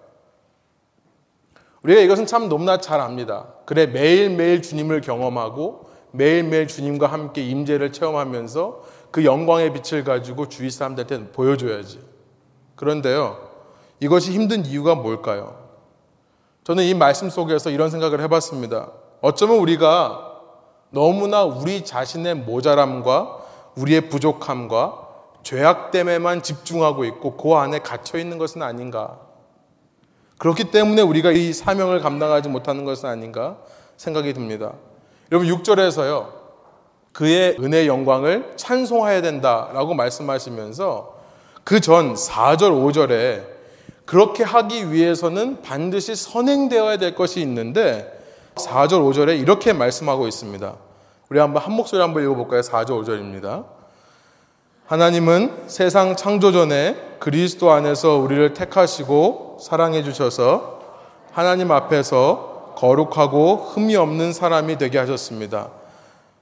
[1.87, 3.46] 우리가 이것은 참 너무나 잘 압니다.
[3.64, 11.31] 그래 매일매일 주님을 경험하고 매일매일 주님과 함께 임재를 체험하면서 그 영광의 빛을 가지고 주위 사람들한테
[11.31, 12.01] 보여줘야지.
[12.75, 13.38] 그런데요.
[14.01, 15.64] 이것이 힘든 이유가 뭘까요?
[16.64, 18.90] 저는 이 말씀 속에서 이런 생각을 해봤습니다.
[19.20, 20.40] 어쩌면 우리가
[20.90, 23.38] 너무나 우리 자신의 모자람과
[23.77, 25.07] 우리의 부족함과
[25.44, 29.26] 죄악됨에만 집중하고 있고 그 안에 갇혀 있는 것은 아닌가.
[30.38, 33.57] 그렇기 때문에 우리가 이 사명을 감당하지 못하는 것은 아닌가
[33.96, 34.72] 생각이 듭니다.
[35.33, 36.29] 여러분 6절에서요.
[37.12, 41.16] 그의 은혜 영광을 찬송해야 된다라고 말씀하시면서
[41.64, 43.44] 그 전 4절 5절에
[44.05, 48.12] 그렇게 하기 위해서는 반드시 선행되어야 될 것이 있는데
[48.55, 50.75] 4절 5절에 이렇게 말씀하고 있습니다.
[51.29, 52.61] 우리 한번 한 목소리 한번 읽어 볼까요?
[52.61, 53.64] 4절 5절입니다.
[54.87, 60.81] 하나님은 세상 창조 전에 그리스도 안에서 우리를 택하시고 사랑해 주셔서
[61.33, 65.69] 하나님 앞에서 거룩하고 흠이 없는 사람이 되게 하셨습니다.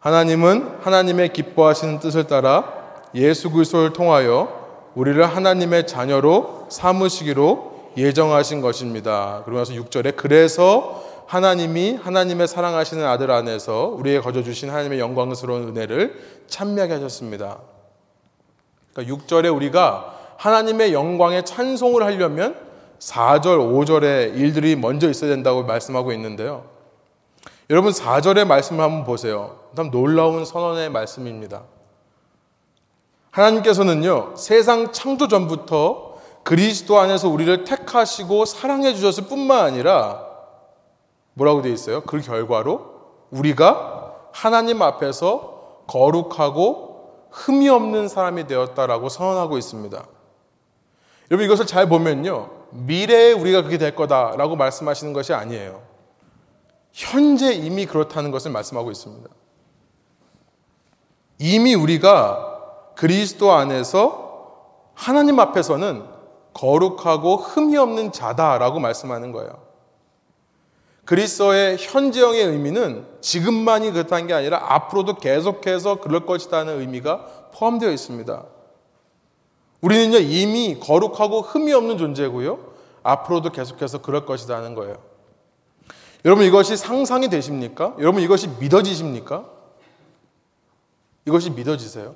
[0.00, 2.64] 하나님은 하나님의 기뻐하시는 뜻을 따라
[3.14, 9.42] 예수 그리스도를 통하여 우리를 하나님의 자녀로 삼으시기로 예정하신 것입니다.
[9.44, 16.94] 그러면서 6절에 그래서 하나님이 하나님의 사랑하시는 아들 안에서 우리에게 거저 주신 하나님의 영광스러운 은혜를 찬미하게
[16.94, 17.58] 하셨습니다.
[18.92, 22.56] 그러니까 6절에 우리가 하나님의 영광에 찬송을 하려면
[22.98, 26.64] 4절, 5절의 일들이 먼저 있어야 된다고 말씀하고 있는데요.
[27.70, 29.58] 여러분 4절의 말씀을 한번 보세요.
[29.76, 31.62] 참 놀라운 선언의 말씀입니다.
[33.30, 40.24] 하나님께서는요, 세상 창조 전부터 그리스도 안에서 우리를 택하시고 사랑해 주셨을 뿐만 아니라
[41.32, 42.02] 뭐라고 되어 있어요?
[42.02, 42.92] 그 결과로
[43.30, 50.04] 우리가 하나님 앞에서 거룩하고 흠이 없는 사람이 되었다라고 선언하고 있습니다.
[51.34, 52.48] 여러분 이것을 잘 보면요.
[52.70, 55.82] 미래에 우리가 그렇게 될 거다라고 말씀하시는 것이 아니에요.
[56.92, 59.28] 현재 이미 그렇다는 것을 말씀하고 있습니다.
[61.40, 64.52] 이미 우리가 그리스도 안에서
[64.94, 66.04] 하나님 앞에서는
[66.52, 69.50] 거룩하고 흠이 없는 자다라고 말씀하는 거예요.
[71.04, 78.53] 그리스도의 현재형의 의미는 지금만이 그렇다는 게 아니라 앞으로도 계속해서 그럴 것이라는 의미가 포함되어 있습니다.
[79.84, 82.72] 우리는요, 이미 거룩하고 흠이 없는 존재고요.
[83.02, 84.96] 앞으로도 계속해서 그럴 것이라는 거예요.
[86.24, 87.94] 여러분 이것이 상상이 되십니까?
[87.98, 89.44] 여러분 이것이 믿어지십니까?
[91.26, 92.14] 이것이 믿어지세요?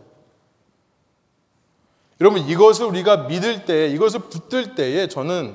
[2.22, 5.54] 여러분 이것을 우리가 믿을 때, 이것을 붙들 때에 저는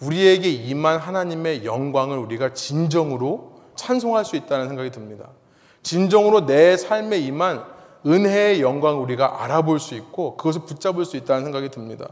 [0.00, 5.28] 우리에게 임한 하나님의 영광을 우리가 진정으로 찬송할 수 있다는 생각이 듭니다.
[5.82, 11.68] 진정으로 내 삶에 임한 은혜의 영광을 우리가 알아볼 수 있고 그것을 붙잡을 수 있다는 생각이
[11.70, 12.08] 듭니다.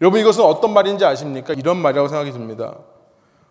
[0.00, 1.54] 여러분 이것은 어떤 말인지 아십니까?
[1.54, 2.76] 이런 말이라고 생각이 듭니다.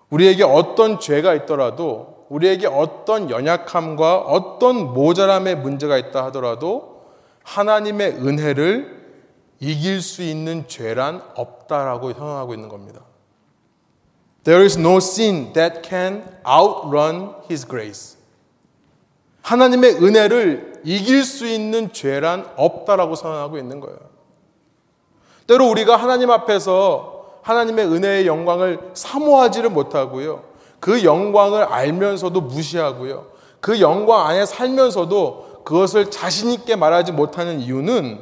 [0.10, 7.02] 우리에게 어떤 죄가 있더라도 우리에게 어떤 연약함과 어떤 모자람의 문제가 있다 하더라도
[7.44, 9.04] 하나님의 은혜를
[9.60, 13.02] 이길 수 있는 죄란 없다라고 선언하고 있는 겁니다.
[14.44, 18.13] There is no sin that can outrun His grace.
[19.44, 23.98] 하나님의 은혜를 이길 수 있는 죄란 없다라고 선언하고 있는 거예요.
[25.48, 30.44] 때로 우리가 하나님 앞에서 하나님의 은혜의 영광을 사모하지를 못하고요.
[30.80, 33.28] 그 영광을 알면서도 무시하고요.
[33.60, 38.22] 그 영광 안에 살면서도 그것을 자신있게 말하지 못하는 이유는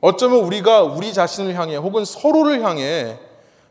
[0.00, 3.18] 어쩌면 우리가 우리 자신을 향해 혹은 서로를 향해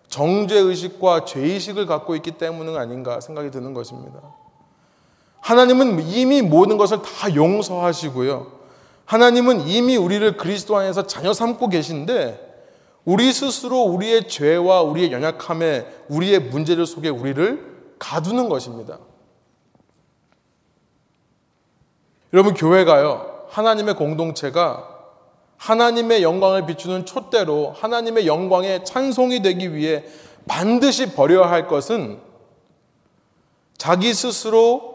[0.07, 4.19] 정죄의식과 죄의식을 갖고 있기 때문은 아닌가 생각이 드는 것입니다.
[5.41, 8.59] 하나님은 이미 모든 것을 다 용서하시고요.
[9.05, 12.49] 하나님은 이미 우리를 그리스도 안에서 자녀 삼고 계신데
[13.03, 18.99] 우리 스스로 우리의 죄와 우리의 연약함에 우리의 문제들 속에 우리를 가두는 것입니다.
[22.33, 23.45] 여러분 교회가요.
[23.49, 24.87] 하나님의 공동체가
[25.57, 30.05] 하나님의 영광을 비추는 촛대로 하나님의 영광의 찬송이 되기 위해
[30.47, 32.19] 반드시 버려야 할 것은
[33.77, 34.90] 자기 스스로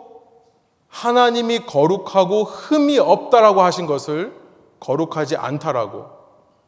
[0.89, 4.33] 하나님이 거룩하고 흠이 없다라고 하신 것을
[4.81, 6.07] 거룩하지 않다라고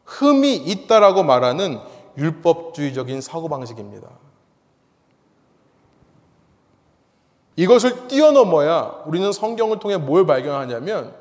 [0.05, 1.81] 흠이 있다라고 말하는
[2.17, 4.09] 율법주의적인 사고방식입니다.
[7.57, 11.15] 이것을 뛰어넘어야 우리는 성경을 통해 뭘 발견하냐면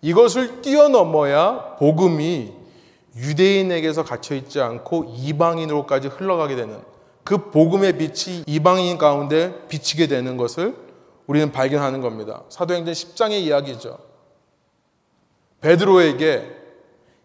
[0.00, 2.52] 이것을 뛰어넘어야 복음이
[3.16, 6.80] 유대인에게서 갇혀 있지 않고 이방인으로까지 흘러가게 되는
[7.24, 10.74] 그 복음의 빛이 이방인 가운데 비치게 되는 것을
[11.30, 12.42] 우리는 발견하는 겁니다.
[12.48, 13.98] 사도행전 10장의 이야기죠.
[15.60, 16.56] 베드로에게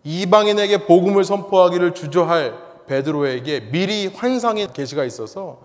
[0.04, 5.58] 이방인에게 복음을 선포하기를 주저할 베드로에게 미리 환상의 계시가 있어서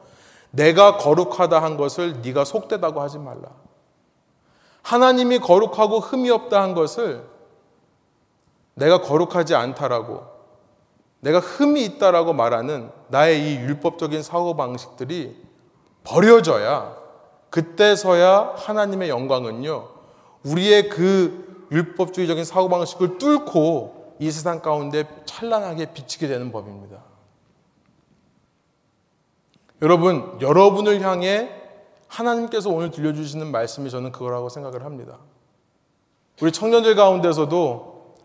[0.52, 3.50] 내가 거룩하다 한 것을 네가 속되다고 하지 말라.
[4.80, 7.22] 하나님이 거룩하고 흠이 없다 한 것을
[8.72, 10.24] 내가 거룩하지 않다라고
[11.20, 15.36] 내가 흠이 있다라고 말하는 나의 이 율법적인 사고 방식들이
[16.04, 16.99] 버려져야
[17.50, 19.88] 그때서야 하나님의 영광은요
[20.44, 27.02] 우리의 그 율법주의적인 사고 방식을 뚫고 이 세상 가운데 찬란하게 비치게 되는 법입니다.
[29.82, 31.50] 여러분, 여러분을 향해
[32.06, 35.18] 하나님께서 오늘 들려주시는 말씀이 저는 그거라고 생각을 합니다.
[36.42, 38.16] 우리 청년들 가운데서도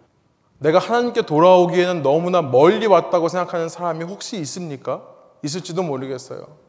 [0.59, 5.03] 내가 하나님께 돌아오기에는 너무나 멀리 왔다고 생각하는 사람이 혹시 있습니까?
[5.43, 6.64] 있을지도 모르겠어요.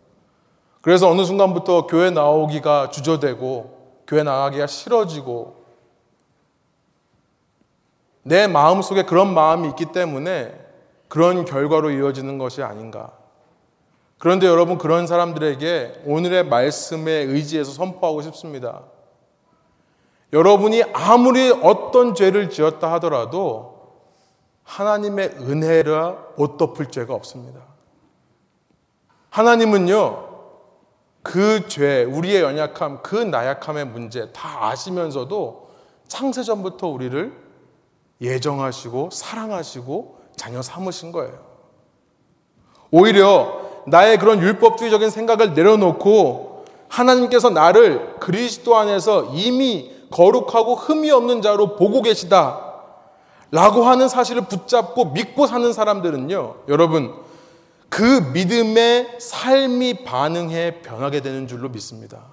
[0.87, 5.57] 그래서 어느 순간부터 교회 나오기가 주저되고 교회 나가기가 싫어지고
[8.23, 10.57] 내 마음 속에 그런 마음이 있기 때문에
[11.09, 13.11] 그런 결과로 이어지는 것이 아닌가.
[14.19, 18.83] 그런데 여러분 그런 사람들에게 오늘의 말씀에 의지해서 선포하고 싶습니다.
[20.33, 23.91] 여러분이 아무리 어떤 죄를 지었다 하더라도
[24.63, 27.59] 하나님의 은혜라 못 덮을 죄가 없습니다.
[29.31, 30.26] 하나님은요,
[31.27, 35.71] 그 죄, 우리의 연약함, 그 나약함의 문제 다 아시면서도
[36.07, 37.33] 창세전부터 우리를
[38.21, 41.37] 예정하시고 사랑하시고 자녀 삼으신 거예요.
[42.93, 51.75] 오히려 나의 그런 율법주의적인 생각을 내려놓고 하나님께서 나를 그리스도 안에서 이미 거룩하고 흠이 없는 자로
[51.75, 52.63] 보고 계시다.
[53.51, 57.13] 라고 하는 사실을 붙잡고 믿고 사는 사람들은요, 여러분,
[57.89, 62.25] 그 믿음의 삶이 반응해 변하게 되는 줄로 믿습니다.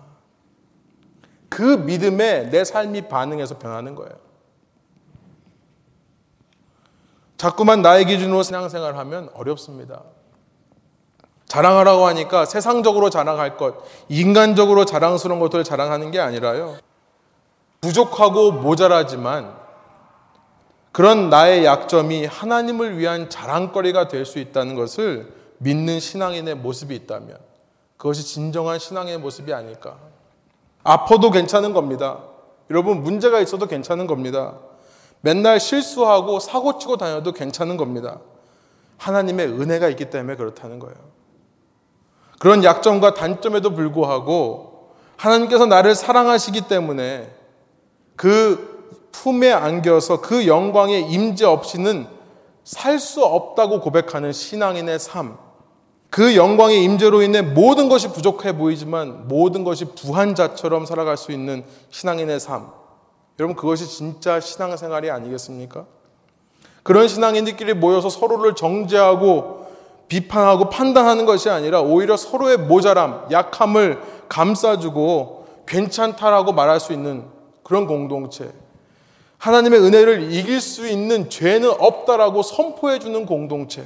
[1.49, 4.11] 그 믿음에 내 삶이 반응해서 변하는 거예요.
[7.37, 10.01] 자꾸만 나의 기준으로 신앙생활을 하면 어렵습니다.
[11.45, 13.75] 자랑하라고 하니까 세상적으로 자랑할 것,
[14.09, 16.77] 인간적으로 자랑스러운 것들을 자랑하는 게 아니라요.
[17.81, 19.53] 부족하고 모자라지만
[20.91, 27.37] 그런 나의 약점이 하나님을 위한 자랑거리가 될 수 있다는 것을 믿는 신앙인의 모습이 있다면
[27.97, 29.97] 그것이 진정한 신앙의 모습이 아닐까.
[30.83, 32.19] 아파도 괜찮은 겁니다.
[32.69, 34.59] 여러분, 문제가 있어도 괜찮은 겁니다.
[35.21, 38.19] 맨날 실수하고 사고치고 다녀도 괜찮은 겁니다.
[38.97, 40.95] 하나님의 은혜가 있기 때문에 그렇다는 거예요.
[42.39, 47.33] 그런 약점과 단점에도 불구하고 하나님께서 나를 사랑하시기 때문에
[48.17, 52.07] 그 품에 안겨서 그 영광의 임재 없이는
[52.63, 55.37] 살 수 없다고 고백하는 신앙인의 삶.
[56.09, 61.65] 그 영광의 임재로 인해 모든 것이 부족해 보이지만 모든 것이 부한 자처럼 살아갈 수 있는
[61.89, 62.71] 신앙인의 삶.
[63.39, 65.85] 여러분 그것이 진짜 신앙생활이 아니겠습니까?
[66.83, 69.65] 그런 신앙인들끼리 모여서 서로를 정죄하고
[70.07, 73.99] 비판하고 판단하는 것이 아니라 오히려 서로의 모자람, 약함을
[74.29, 77.25] 감싸주고 괜찮다라고 말할 수 있는
[77.63, 78.51] 그런 공동체.
[79.43, 83.85] 하나님의 은혜를 이길 수 있는 죄는 없다라고 선포해 주는 공동체.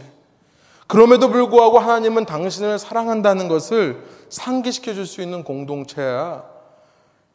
[0.85, 6.43] 그럼에도 불구하고 하나님은 당신을 사랑한다는 것을 상기시켜 줄 수 있는 공동체야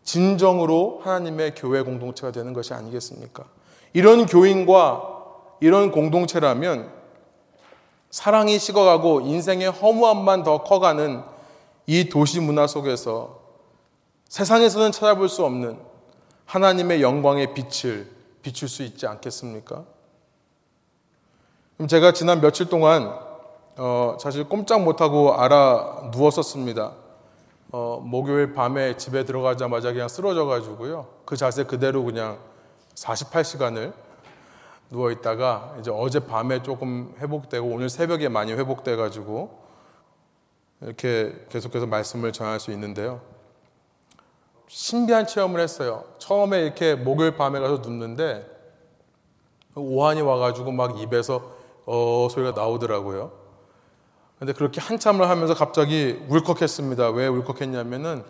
[0.05, 3.43] 진정으로 하나님의 교회 공동체가 되는 것이 아니겠습니까?
[3.93, 5.03] 이런 교인과
[5.59, 6.93] 이런 공동체라면
[8.13, 11.25] 사랑이 식어가고 인생의 허무함만 더 커가는
[11.87, 13.41] 이 도시 문화 속에서
[14.29, 15.77] 세상에서는 찾아볼 수 없는
[16.47, 18.12] 하나님의 영광의 빛을
[18.43, 19.85] 비출 수 있지 않겠습니까?
[21.77, 23.19] 그럼 제가 지난 며칠 동안
[23.77, 26.93] 어, 사실 꼼짝 못하고 알아 누웠었습니다.
[27.71, 31.07] 어, 목요일 밤에 집에 들어가자마자 그냥 쓰러져 가지고요.
[31.25, 32.39] 그 자세 그대로 그냥
[32.95, 33.95] 48시간을
[34.91, 39.63] 누워 있다가 이제 어제 밤에 조금 회복되고 오늘 새벽에 많이 회복돼 가지고
[40.83, 43.23] 이렇게 계속해서 말씀을 전할 수 있는데요.
[44.77, 46.05] 신비한 체험을 했어요.
[46.17, 48.51] 처음에 이렇게 목요일 밤에 가서 눕는데
[49.75, 51.53] 오한이 와가지고 막 입에서
[51.85, 53.33] 어 소리가 나오더라고요.
[54.39, 57.11] 근데 그렇게 한참을 하면서 갑자기 울컥했습니다.
[57.11, 58.25] 왜 울컥했냐면은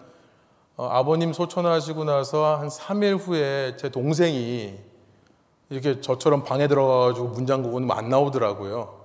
[0.77, 4.81] 어, 아버님 소천하시고 나서 한 3일 후에 제 동생이
[5.71, 9.01] 이렇게 저처럼 방에 들어가가지고 문 잠그고 는 안 나오더라고요.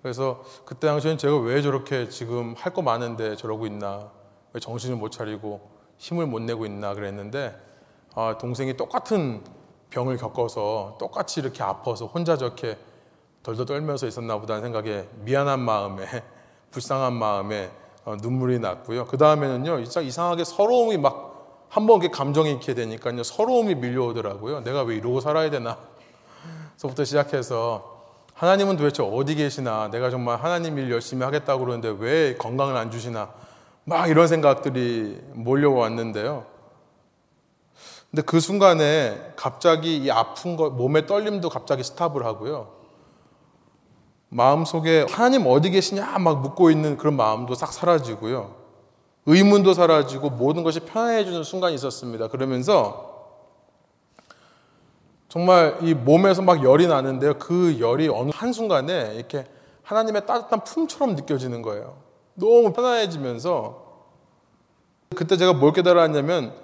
[0.00, 4.10] 그래서 그때 당시엔 제가 왜 저렇게 지금 할 거 많은데 저러고 있나,
[4.54, 5.71] 왜 정신을 못 차리고
[6.02, 7.56] 힘을 못 내고 있나 그랬는데,
[8.16, 9.40] 아, 동생이 똑같은
[9.90, 12.76] 병을 겪어서 똑같이 이렇게 아파서 혼자 저렇게
[13.44, 16.04] 덜덜 떨면서 있었나 보다는 생각에 미안한 마음에,
[16.72, 17.70] 불쌍한 마음에
[18.04, 19.04] 어, 눈물이 났고요.
[19.06, 21.30] 그 다음에는요, 이상하게 서러움이 막
[21.72, 24.60] 한 번 이렇게 감정이 있게 되니까요, 서러움이 밀려오더라고요.
[24.60, 25.78] 내가 왜 이러고 살아야 되나?
[26.76, 28.02] 서부터 시작해서
[28.34, 29.88] 하나님은 도대체 어디 계시나?
[29.90, 33.30] 내가 정말 하나님 일 열심히 하겠다고 그러는데 왜 건강을 안 주시나?
[33.84, 36.46] 막 이런 생각들이 몰려왔는데요.
[38.10, 42.82] 근데 그 순간에 갑자기 이 아픈 거, 몸의 떨림도 갑자기 스탑을 하고요.
[44.28, 48.54] 마음 속에 하나님 어디 계시냐 막 묻고 있는 그런 마음도 싹 사라지고요.
[49.26, 52.28] 의문도 사라지고 모든 것이 편해지는 순간이 있었습니다.
[52.28, 53.12] 그러면서
[55.28, 57.38] 정말 이 몸에서 막 열이 나는데요.
[57.38, 59.46] 그 열이 어느 한순간에 이렇게
[59.82, 62.01] 하나님의 따뜻한 품처럼 느껴지는 거예요.
[62.34, 63.82] 너무 편안해지면서
[65.14, 66.54] 그때 제가 뭘 깨달았냐면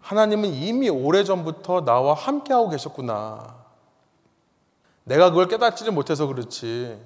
[0.00, 3.56] 하나님은 이미 오래전부터 나와 함께하고 계셨구나.
[5.04, 7.00] 내가 그걸 깨닫지를 못해서 그렇지.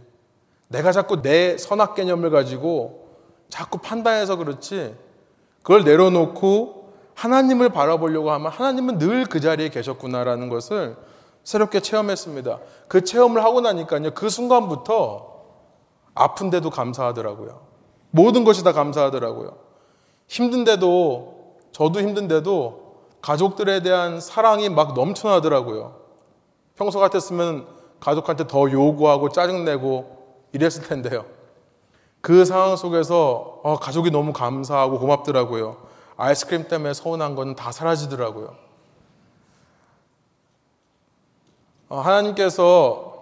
[0.68, 3.09] 내가 자꾸 내 선악 개념을 가지고
[3.49, 4.97] 자꾸 판단해서 그렇지
[5.62, 10.97] 그걸 내려놓고 하나님을 바라보려고 하면 하나님은 늘 그 자리에 계셨구나라는 것을
[11.44, 12.59] 새롭게 체험했습니다.
[12.88, 14.12] 그 체험을 하고 나니까요.
[14.14, 15.34] 그 순간부터
[16.14, 17.61] 아픈데도 감사하더라고요.
[18.11, 19.57] 모든 것이 다 감사하더라고요.
[20.28, 22.86] 힘든데도 저도 힘든데도
[23.20, 25.96] 가족들에 대한 사랑이 막 넘쳐나더라고요.
[26.76, 27.66] 평소 같았으면
[28.00, 30.16] 가족한테 더 요구하고 짜증내고
[30.52, 31.24] 이랬을 텐데요.
[32.20, 35.76] 그 상황 속에서 어, 가족이 너무 감사하고 고맙더라고요.
[36.16, 38.54] 아이스크림 때문에 서운한 건 다 사라지더라고요.
[41.88, 43.14] 어, 하나님께서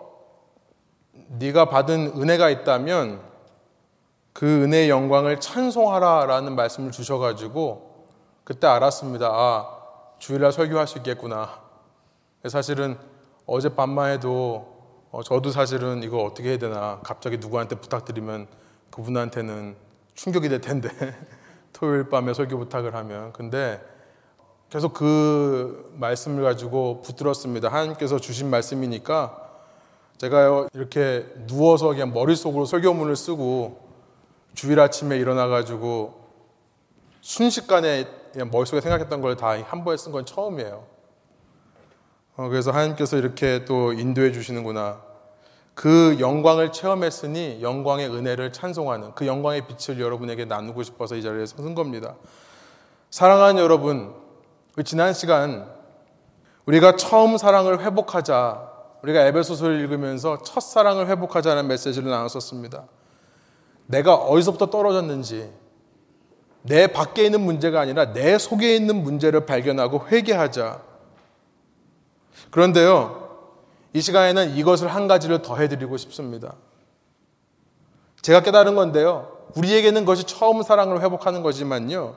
[1.39, 3.20] 네가 받은 은혜가 있다면
[4.35, 7.95] 그 은혜의 영광을 찬송하라라는 말씀을 주셔가지고
[8.43, 9.28] 그때 알았습니다.
[9.30, 9.78] 아
[10.18, 11.61] 주일날 설교할 수 있겠구나.
[12.49, 12.99] 사실은
[13.47, 14.74] 어젯밤만 해도
[15.12, 18.49] 어, 저도 사실은 이거 어떻게 해야 되나 갑자기 누구한테 부탁드리면
[18.91, 19.76] 그분한테는
[20.14, 20.89] 충격이 될 텐데
[21.72, 23.80] 토요일 밤에 설교 부탁을 하면 근데
[24.68, 27.68] 계속 그 말씀을 가지고 붙들었습니다.
[27.68, 29.41] 하나님께서 주신 말씀이니까
[30.18, 33.84] 제가 이렇게 누워서 그냥 머릿속으로 설교문을 쓰고
[34.55, 36.20] 주일 아침에 일어나 가지고
[37.20, 40.84] 순식간에 그냥 머릿속에 생각했던 걸 다 한 번에 쓴 건 처음이에요.
[42.36, 45.00] 어, 그래서 하나님께서 이렇게 또 인도해 주시는구나.
[45.74, 51.74] 그 영광을 체험했으니 영광의 은혜를 찬송하는 그 영광의 빛을 여러분에게 나누고 싶어서 이 자리에 선
[51.74, 52.14] 겁니다.
[53.11, 54.14] 사랑하는 여러분,
[54.84, 55.68] 지난 시간
[56.66, 62.84] 우리가 처음 사랑을 회복하자, 우리가 에베소서를 읽으면서 첫 사랑을 회복하자는 메시지를 나눴었습니다.
[63.87, 65.51] 내가 어디서부터 떨어졌는지,
[66.62, 70.80] 내 밖에 있는 문제가 아니라 내 속에 있는 문제를 발견하고 회개하자.
[72.51, 73.24] 그런데요,
[73.93, 76.55] 이 시간에는 이것을 한 가지를 더 해드리고 싶습니다.
[78.22, 79.37] 제가 깨달은 건데요.
[79.57, 82.16] 우리에게는 그것이 처음 사랑을 회복하는 거지만요.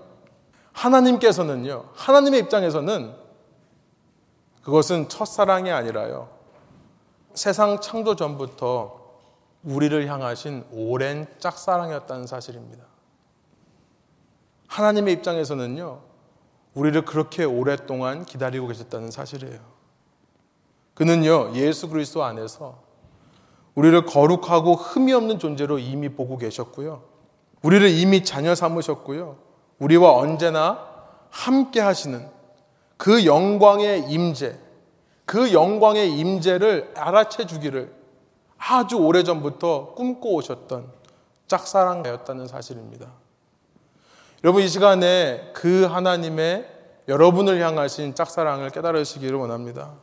[0.71, 1.85] 하나님께서는요.
[1.93, 3.13] 하나님의 입장에서는
[4.63, 6.29] 그것은 첫사랑이 아니라요.
[7.33, 9.06] 세상 창조 전부터
[9.67, 12.85] 우리를 향하신 오랜 짝사랑이었다는 사실입니다.
[14.67, 15.99] 하나님의 입장에서는요.
[16.73, 19.59] 우리를 그렇게 오랫동안 기다리고 계셨다는 사실이에요.
[20.93, 22.81] 그는요, 예수 그리스도 안에서
[23.75, 27.03] 우리를 거룩하고 흠이 없는 존재로 이미 보고 계셨고요.
[27.61, 29.37] 우리를 이미 자녀 삼으셨고요.
[29.79, 30.87] 우리와 언제나
[31.29, 32.29] 함께 하시는
[32.95, 34.57] 그 영광의 임재,
[35.25, 37.96] 그 영광의 임재를 알아채 주기를
[38.57, 40.91] 아주 오래전부터 꿈꿔 오셨던
[41.47, 43.11] 짝사랑이었다는 사실입니다.
[44.43, 46.69] 여러분 이 시간에 그 하나님의
[47.07, 49.93] 여러분을 향하신 짝사랑을 깨달으시기를 원합니다.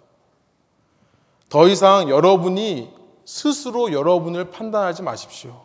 [1.49, 2.93] 더 이상 여러분이
[3.25, 5.65] 스스로 여러분을 판단하지 마십시오.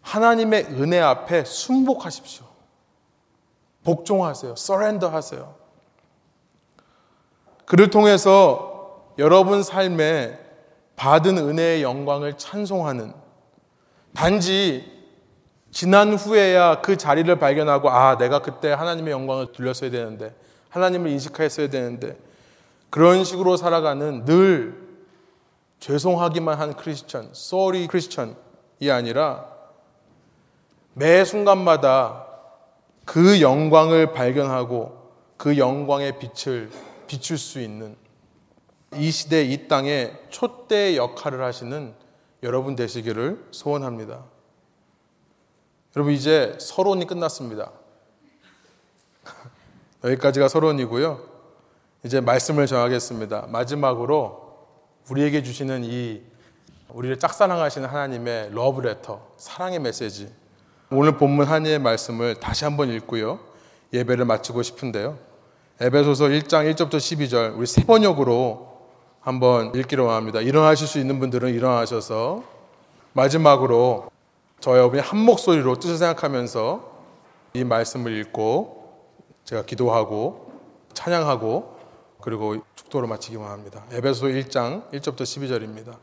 [0.00, 2.44] 하나님의 은혜 앞에 순복하십시오.
[3.84, 4.56] 복종하세요.
[4.56, 5.54] 서렌더 하세요.
[7.64, 8.71] 그를 통해서
[9.18, 10.38] 여러분 삶에
[10.96, 13.12] 받은 은혜의 영광을 찬송하는
[14.14, 14.90] 단지
[15.70, 20.34] 지난 후에야 그 자리를 발견하고 아, 내가 그때 하나님의 영광을 들렸어야 되는데
[20.68, 22.16] 하나님을 인식했어야 되는데
[22.90, 24.82] 그런 식으로 살아가는 늘
[25.80, 29.46] 죄송하기만 한 크리스천, sorry 크리스천이 아니라
[30.94, 32.26] 매 순간마다
[33.04, 36.70] 그 영광을 발견하고 그 영광의 빛을
[37.06, 37.96] 비출 수 있는
[38.94, 41.94] 이 시대 이 땅에 촛대 역할을 하시는
[42.42, 44.24] 여러분 되시기를 소원합니다.
[45.96, 47.70] 여러분 이제 서론이 끝났습니다.
[50.04, 51.20] 여기까지가 서론이고요.
[52.04, 53.46] 이제 말씀을 정하겠습니다.
[53.48, 54.66] 마지막으로
[55.10, 56.22] 우리에게 주시는 이
[56.88, 60.32] 우리를 짝사랑하시는 하나님의 러브레터, 사랑의 메시지.
[60.90, 63.40] 오늘 본문 한의의 말씀을 다시 한번 읽고요.
[63.92, 65.18] 예배를 마치고 싶은데요.
[65.80, 68.71] 에베소서 1장 1절부터 12절 우리 세 번역으로
[69.22, 70.40] 한번 읽기로 합니다.
[70.40, 72.42] 일어나실 수 있는 분들은 일어나셔서
[73.12, 74.10] 마지막으로
[74.60, 76.92] 저희 어머니 한 목소리로 뜻을 생각하면서
[77.54, 78.82] 이 말씀을 읽고
[79.44, 80.52] 제가 기도하고
[80.94, 81.76] 찬양하고
[82.20, 83.84] 그리고 축도로 마치기만 합니다.
[83.92, 85.96] 에베소 1장 1절부터 12절입니다.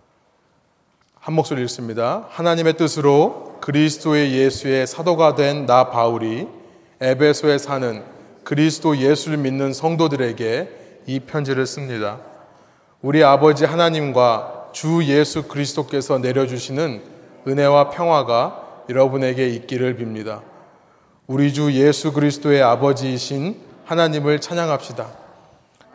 [1.20, 2.26] 한 목소리 읽습니다.
[2.30, 6.48] 하나님의 뜻으로 그리스도의 예수의 사도가 된 나 바울이
[7.02, 8.04] 에베소에 사는
[8.44, 12.20] 그리스도 예수를 믿는 성도들에게 이 편지를 씁니다.
[13.02, 17.02] 우리 아버지 하나님과 주 예수 그리스도께서 내려주시는
[17.48, 20.42] 은혜와 평화가 여러분에게 있기를 빕니다.
[21.26, 25.08] 우리 주 예수 그리스도의 아버지이신 하나님을 찬양합시다.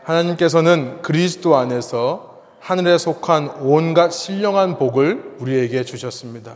[0.03, 6.55] 하나님께서는 그리스도 안에서 하늘에 속한 온갖 신령한 복을 우리에게 주셨습니다.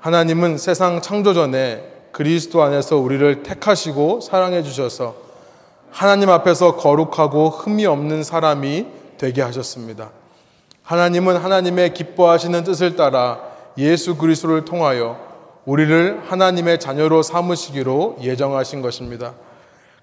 [0.00, 1.82] 하나님은 세상 창조 전에
[2.12, 5.14] 그리스도 안에서 우리를 택하시고 사랑해 주셔서
[5.90, 10.10] 하나님 앞에서 거룩하고 흠이 없는 사람이 되게 하셨습니다.
[10.82, 13.40] 하나님은 하나님의 기뻐하시는 뜻을 따라
[13.78, 15.18] 예수 그리스도를 통하여
[15.64, 19.34] 우리를 하나님의 자녀로 삼으시기로 예정하신 것입니다.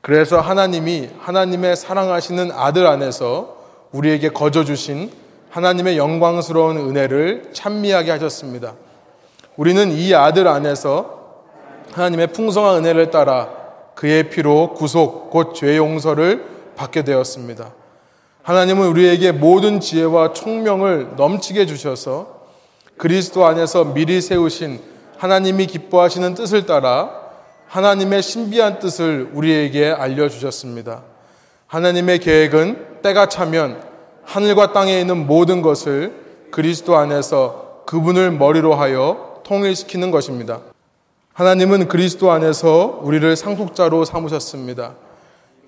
[0.01, 3.57] 그래서 하나님이 하나님의 사랑하시는 아들 안에서
[3.93, 5.09] 우리에게 거저 주신
[5.49, 8.73] 하나님의 영광스러운 은혜를 찬미하게 하셨습니다.
[9.55, 11.21] 우리는 이 아들 안에서
[11.93, 13.49] 하나님의 풍성한 은혜를 따라
[13.95, 16.43] 그의 피로 구속 곧 죄 용서를
[16.75, 17.71] 받게 되었습니다.
[18.43, 22.41] 하나님은 우리에게 모든 지혜와 총명을 넘치게 주셔서
[22.97, 24.81] 그리스도 안에서 미리 세우신
[25.17, 27.09] 하나님이 기뻐하시는 뜻을 따라
[27.67, 31.03] 하나님의 신비한 뜻을 우리에게 알려주셨습니다.
[31.67, 33.81] 하나님의 계획은 때가 차면
[34.25, 36.13] 하늘과 땅에 있는 모든 것을
[36.51, 40.59] 그리스도 안에서 그분을 머리로 하여 통일시키는 것입니다.
[41.31, 44.95] 하나님은 그리스도 안에서 우리를 상속자로 삼으셨습니다.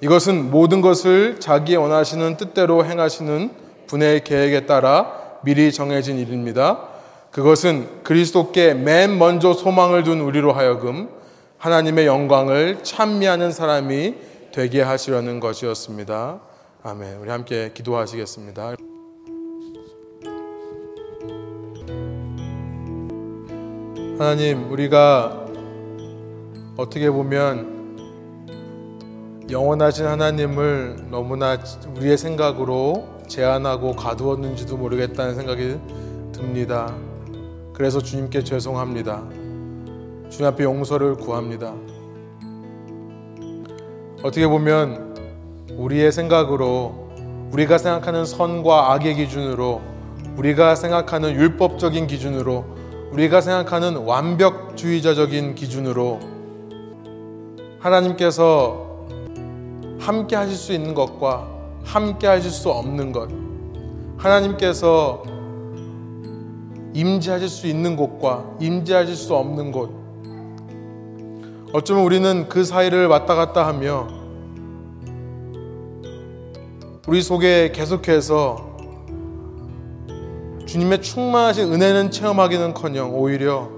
[0.02, 3.50] 이것은 모든 것을 자기 원하시는 뜻대로 행하시는
[3.88, 6.90] 분의 계획에 따라 미리 정해진 일입니다.
[7.32, 11.10] 그것은 그리스도께 맨 먼저 소망을 둔 우리로 하여금
[11.58, 14.16] 하나님의 영광을 찬미하는 사람이
[14.52, 16.40] 되게 하시려는 것이었습니다.
[16.84, 17.18] 아멘.
[17.20, 18.76] 우리 함께 기도하시겠습니다.
[24.18, 25.46] 하나님, 우리가
[26.78, 27.75] 어떻게 보면
[29.50, 31.58] 영원하신 하나님을 너무나
[31.96, 35.78] 우리의 생각으로 제한하고 가두었는지도 모르겠다는 생각이
[36.32, 36.96] 듭니다.
[37.72, 39.24] 그래서 주님께 죄송합니다.
[40.30, 41.76] 주님 앞에 용서를 구합니다.
[44.24, 45.16] 어떻게 보면
[45.78, 47.10] 우리의 생각으로
[47.52, 49.82] 우리가 생각하는 선과 악의 기준으로
[50.38, 52.66] 우리가 생각하는 율법적인 기준으로
[53.12, 56.20] 우리가 생각하는 완벽주의자적인 기준으로
[57.80, 58.85] 하나님께서
[60.06, 61.48] 함께 하실 수 있는 것과
[61.84, 63.28] 함께 하실 수 없는 것
[64.18, 65.24] 하나님께서
[66.94, 69.90] 임재하실 수 있는 곳과 임재하실 수 없는 곳.
[71.74, 74.08] 어쩌면 우리는 그 사이를 왔다 갔다 하며
[77.08, 78.78] 우리 속에 계속해서
[80.68, 83.70] 주님의 충만하신 은혜는 체험하기는커녕 오히려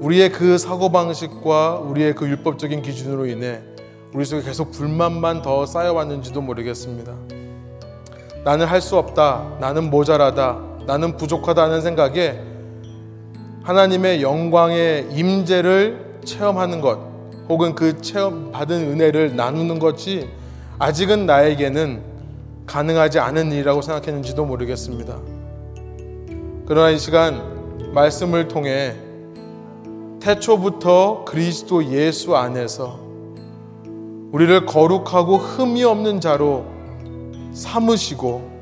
[0.00, 3.62] 우리의 그 사고방식과 우리의 그 율법적인 기준으로 인해
[4.14, 7.12] 우리 속에 계속 불만만 더 쌓여왔는지도 모르겠습니다.
[8.44, 9.56] 나는 할 수 없다.
[9.60, 10.58] 나는 모자라다.
[10.86, 12.40] 나는 부족하다는 생각에
[13.62, 16.98] 하나님의 영광의 임재를 체험하는 것
[17.48, 20.28] 혹은 그 체험 받은 은혜를 나누는 것이
[20.78, 22.02] 아직은 나에게는
[22.66, 25.18] 가능하지 않은 일이라고 생각했는지도 모르겠습니다.
[26.66, 28.94] 그러나 이 시간 말씀을 통해
[30.20, 33.07] 태초부터 그리스도 예수 안에서
[34.32, 36.66] 우리를 거룩하고 흠이 없는 자로
[37.52, 38.58] 삼으시고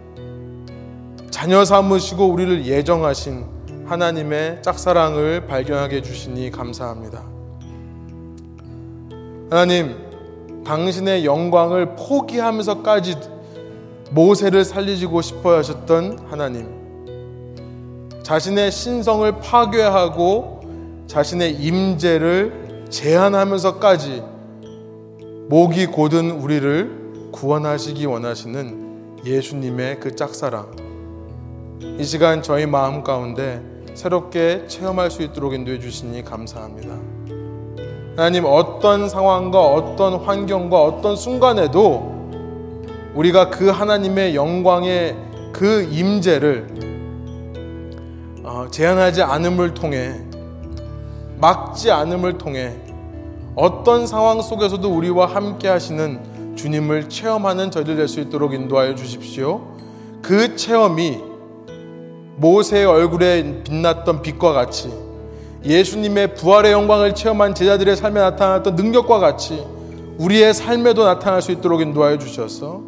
[1.31, 3.45] 자녀 삼으시고 우리를 예정하신
[3.87, 7.25] 하나님의 짝사랑을 발견하게 해주시니 감사합니다.
[9.51, 9.97] 하나님,
[10.65, 13.17] 당신의 영광을 포기하면서까지
[14.11, 16.67] 모세를 살리시고 싶어 하셨던 하나님.
[18.23, 20.61] 자신의 신성을 파괴하고
[21.07, 24.36] 자신의 임재를 제한하면서까지
[25.49, 30.75] 목이 고든 우리를 구원하시기 원하시는 예수님의 그 짝사랑.
[32.01, 33.63] 이 시간 저희 마음 가운데
[33.95, 36.97] 새롭게 체험할 수 있도록 인도해 주시니 감사합니다.
[38.17, 42.29] 하나님 어떤 상황과 어떤 환경과 어떤 순간에도
[43.15, 45.17] 우리가 그 하나님의 영광의
[45.53, 46.67] 그 임재를
[48.43, 50.13] 어, 제한하지 않음을 통해
[51.39, 52.75] 막지 않음을 통해
[53.57, 59.63] 어떤 상황 속에서도 우리와 함께 하시는 주님을 체험하는 저희들 될 수 있도록 인도하여 주십시오.
[60.23, 61.19] 그 체험이
[62.37, 64.93] 모세의 얼굴에 빛났던 빛과 같이
[65.65, 69.65] 예수님의 부활의 영광을 체험한 제자들의 삶에 나타났던 능력과 같이
[70.19, 72.83] 우리의 삶에도 나타날 수 있도록 인도하여 주셔서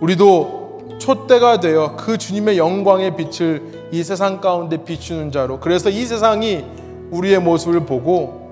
[0.00, 6.64] 우리도 촛대가 되어 그 주님의 영광의 빛을 이 세상 가운데 비추는 자로 그래서 이 세상이
[7.10, 8.45] 우리의 모습을 보고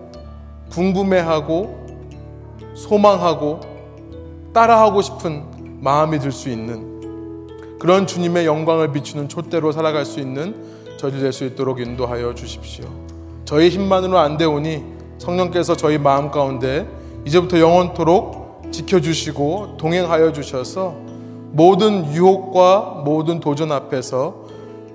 [0.70, 1.86] 궁금해하고
[2.74, 3.60] 소망하고
[4.52, 5.44] 따라하고 싶은
[5.80, 6.94] 마음이 들 수 있는
[7.78, 10.54] 그런 주님의 영광을 비추는 촛대로 살아갈 수 있는
[10.96, 12.86] 저희 될수 있도록 인도하여 주십시오.
[13.44, 14.82] 저희 힘만으로 안 되오니
[15.18, 16.88] 성령께서 저희 마음 가운데
[17.26, 20.94] 이제부터 영원토록 지켜주시고 동행하여 주셔서
[21.52, 24.44] 모든 유혹과 모든 도전 앞에서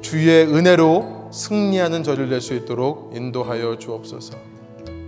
[0.02, 4.49] 주의 은혜로 승리하는 저를 낼 수 있도록 인도하여 주옵소서.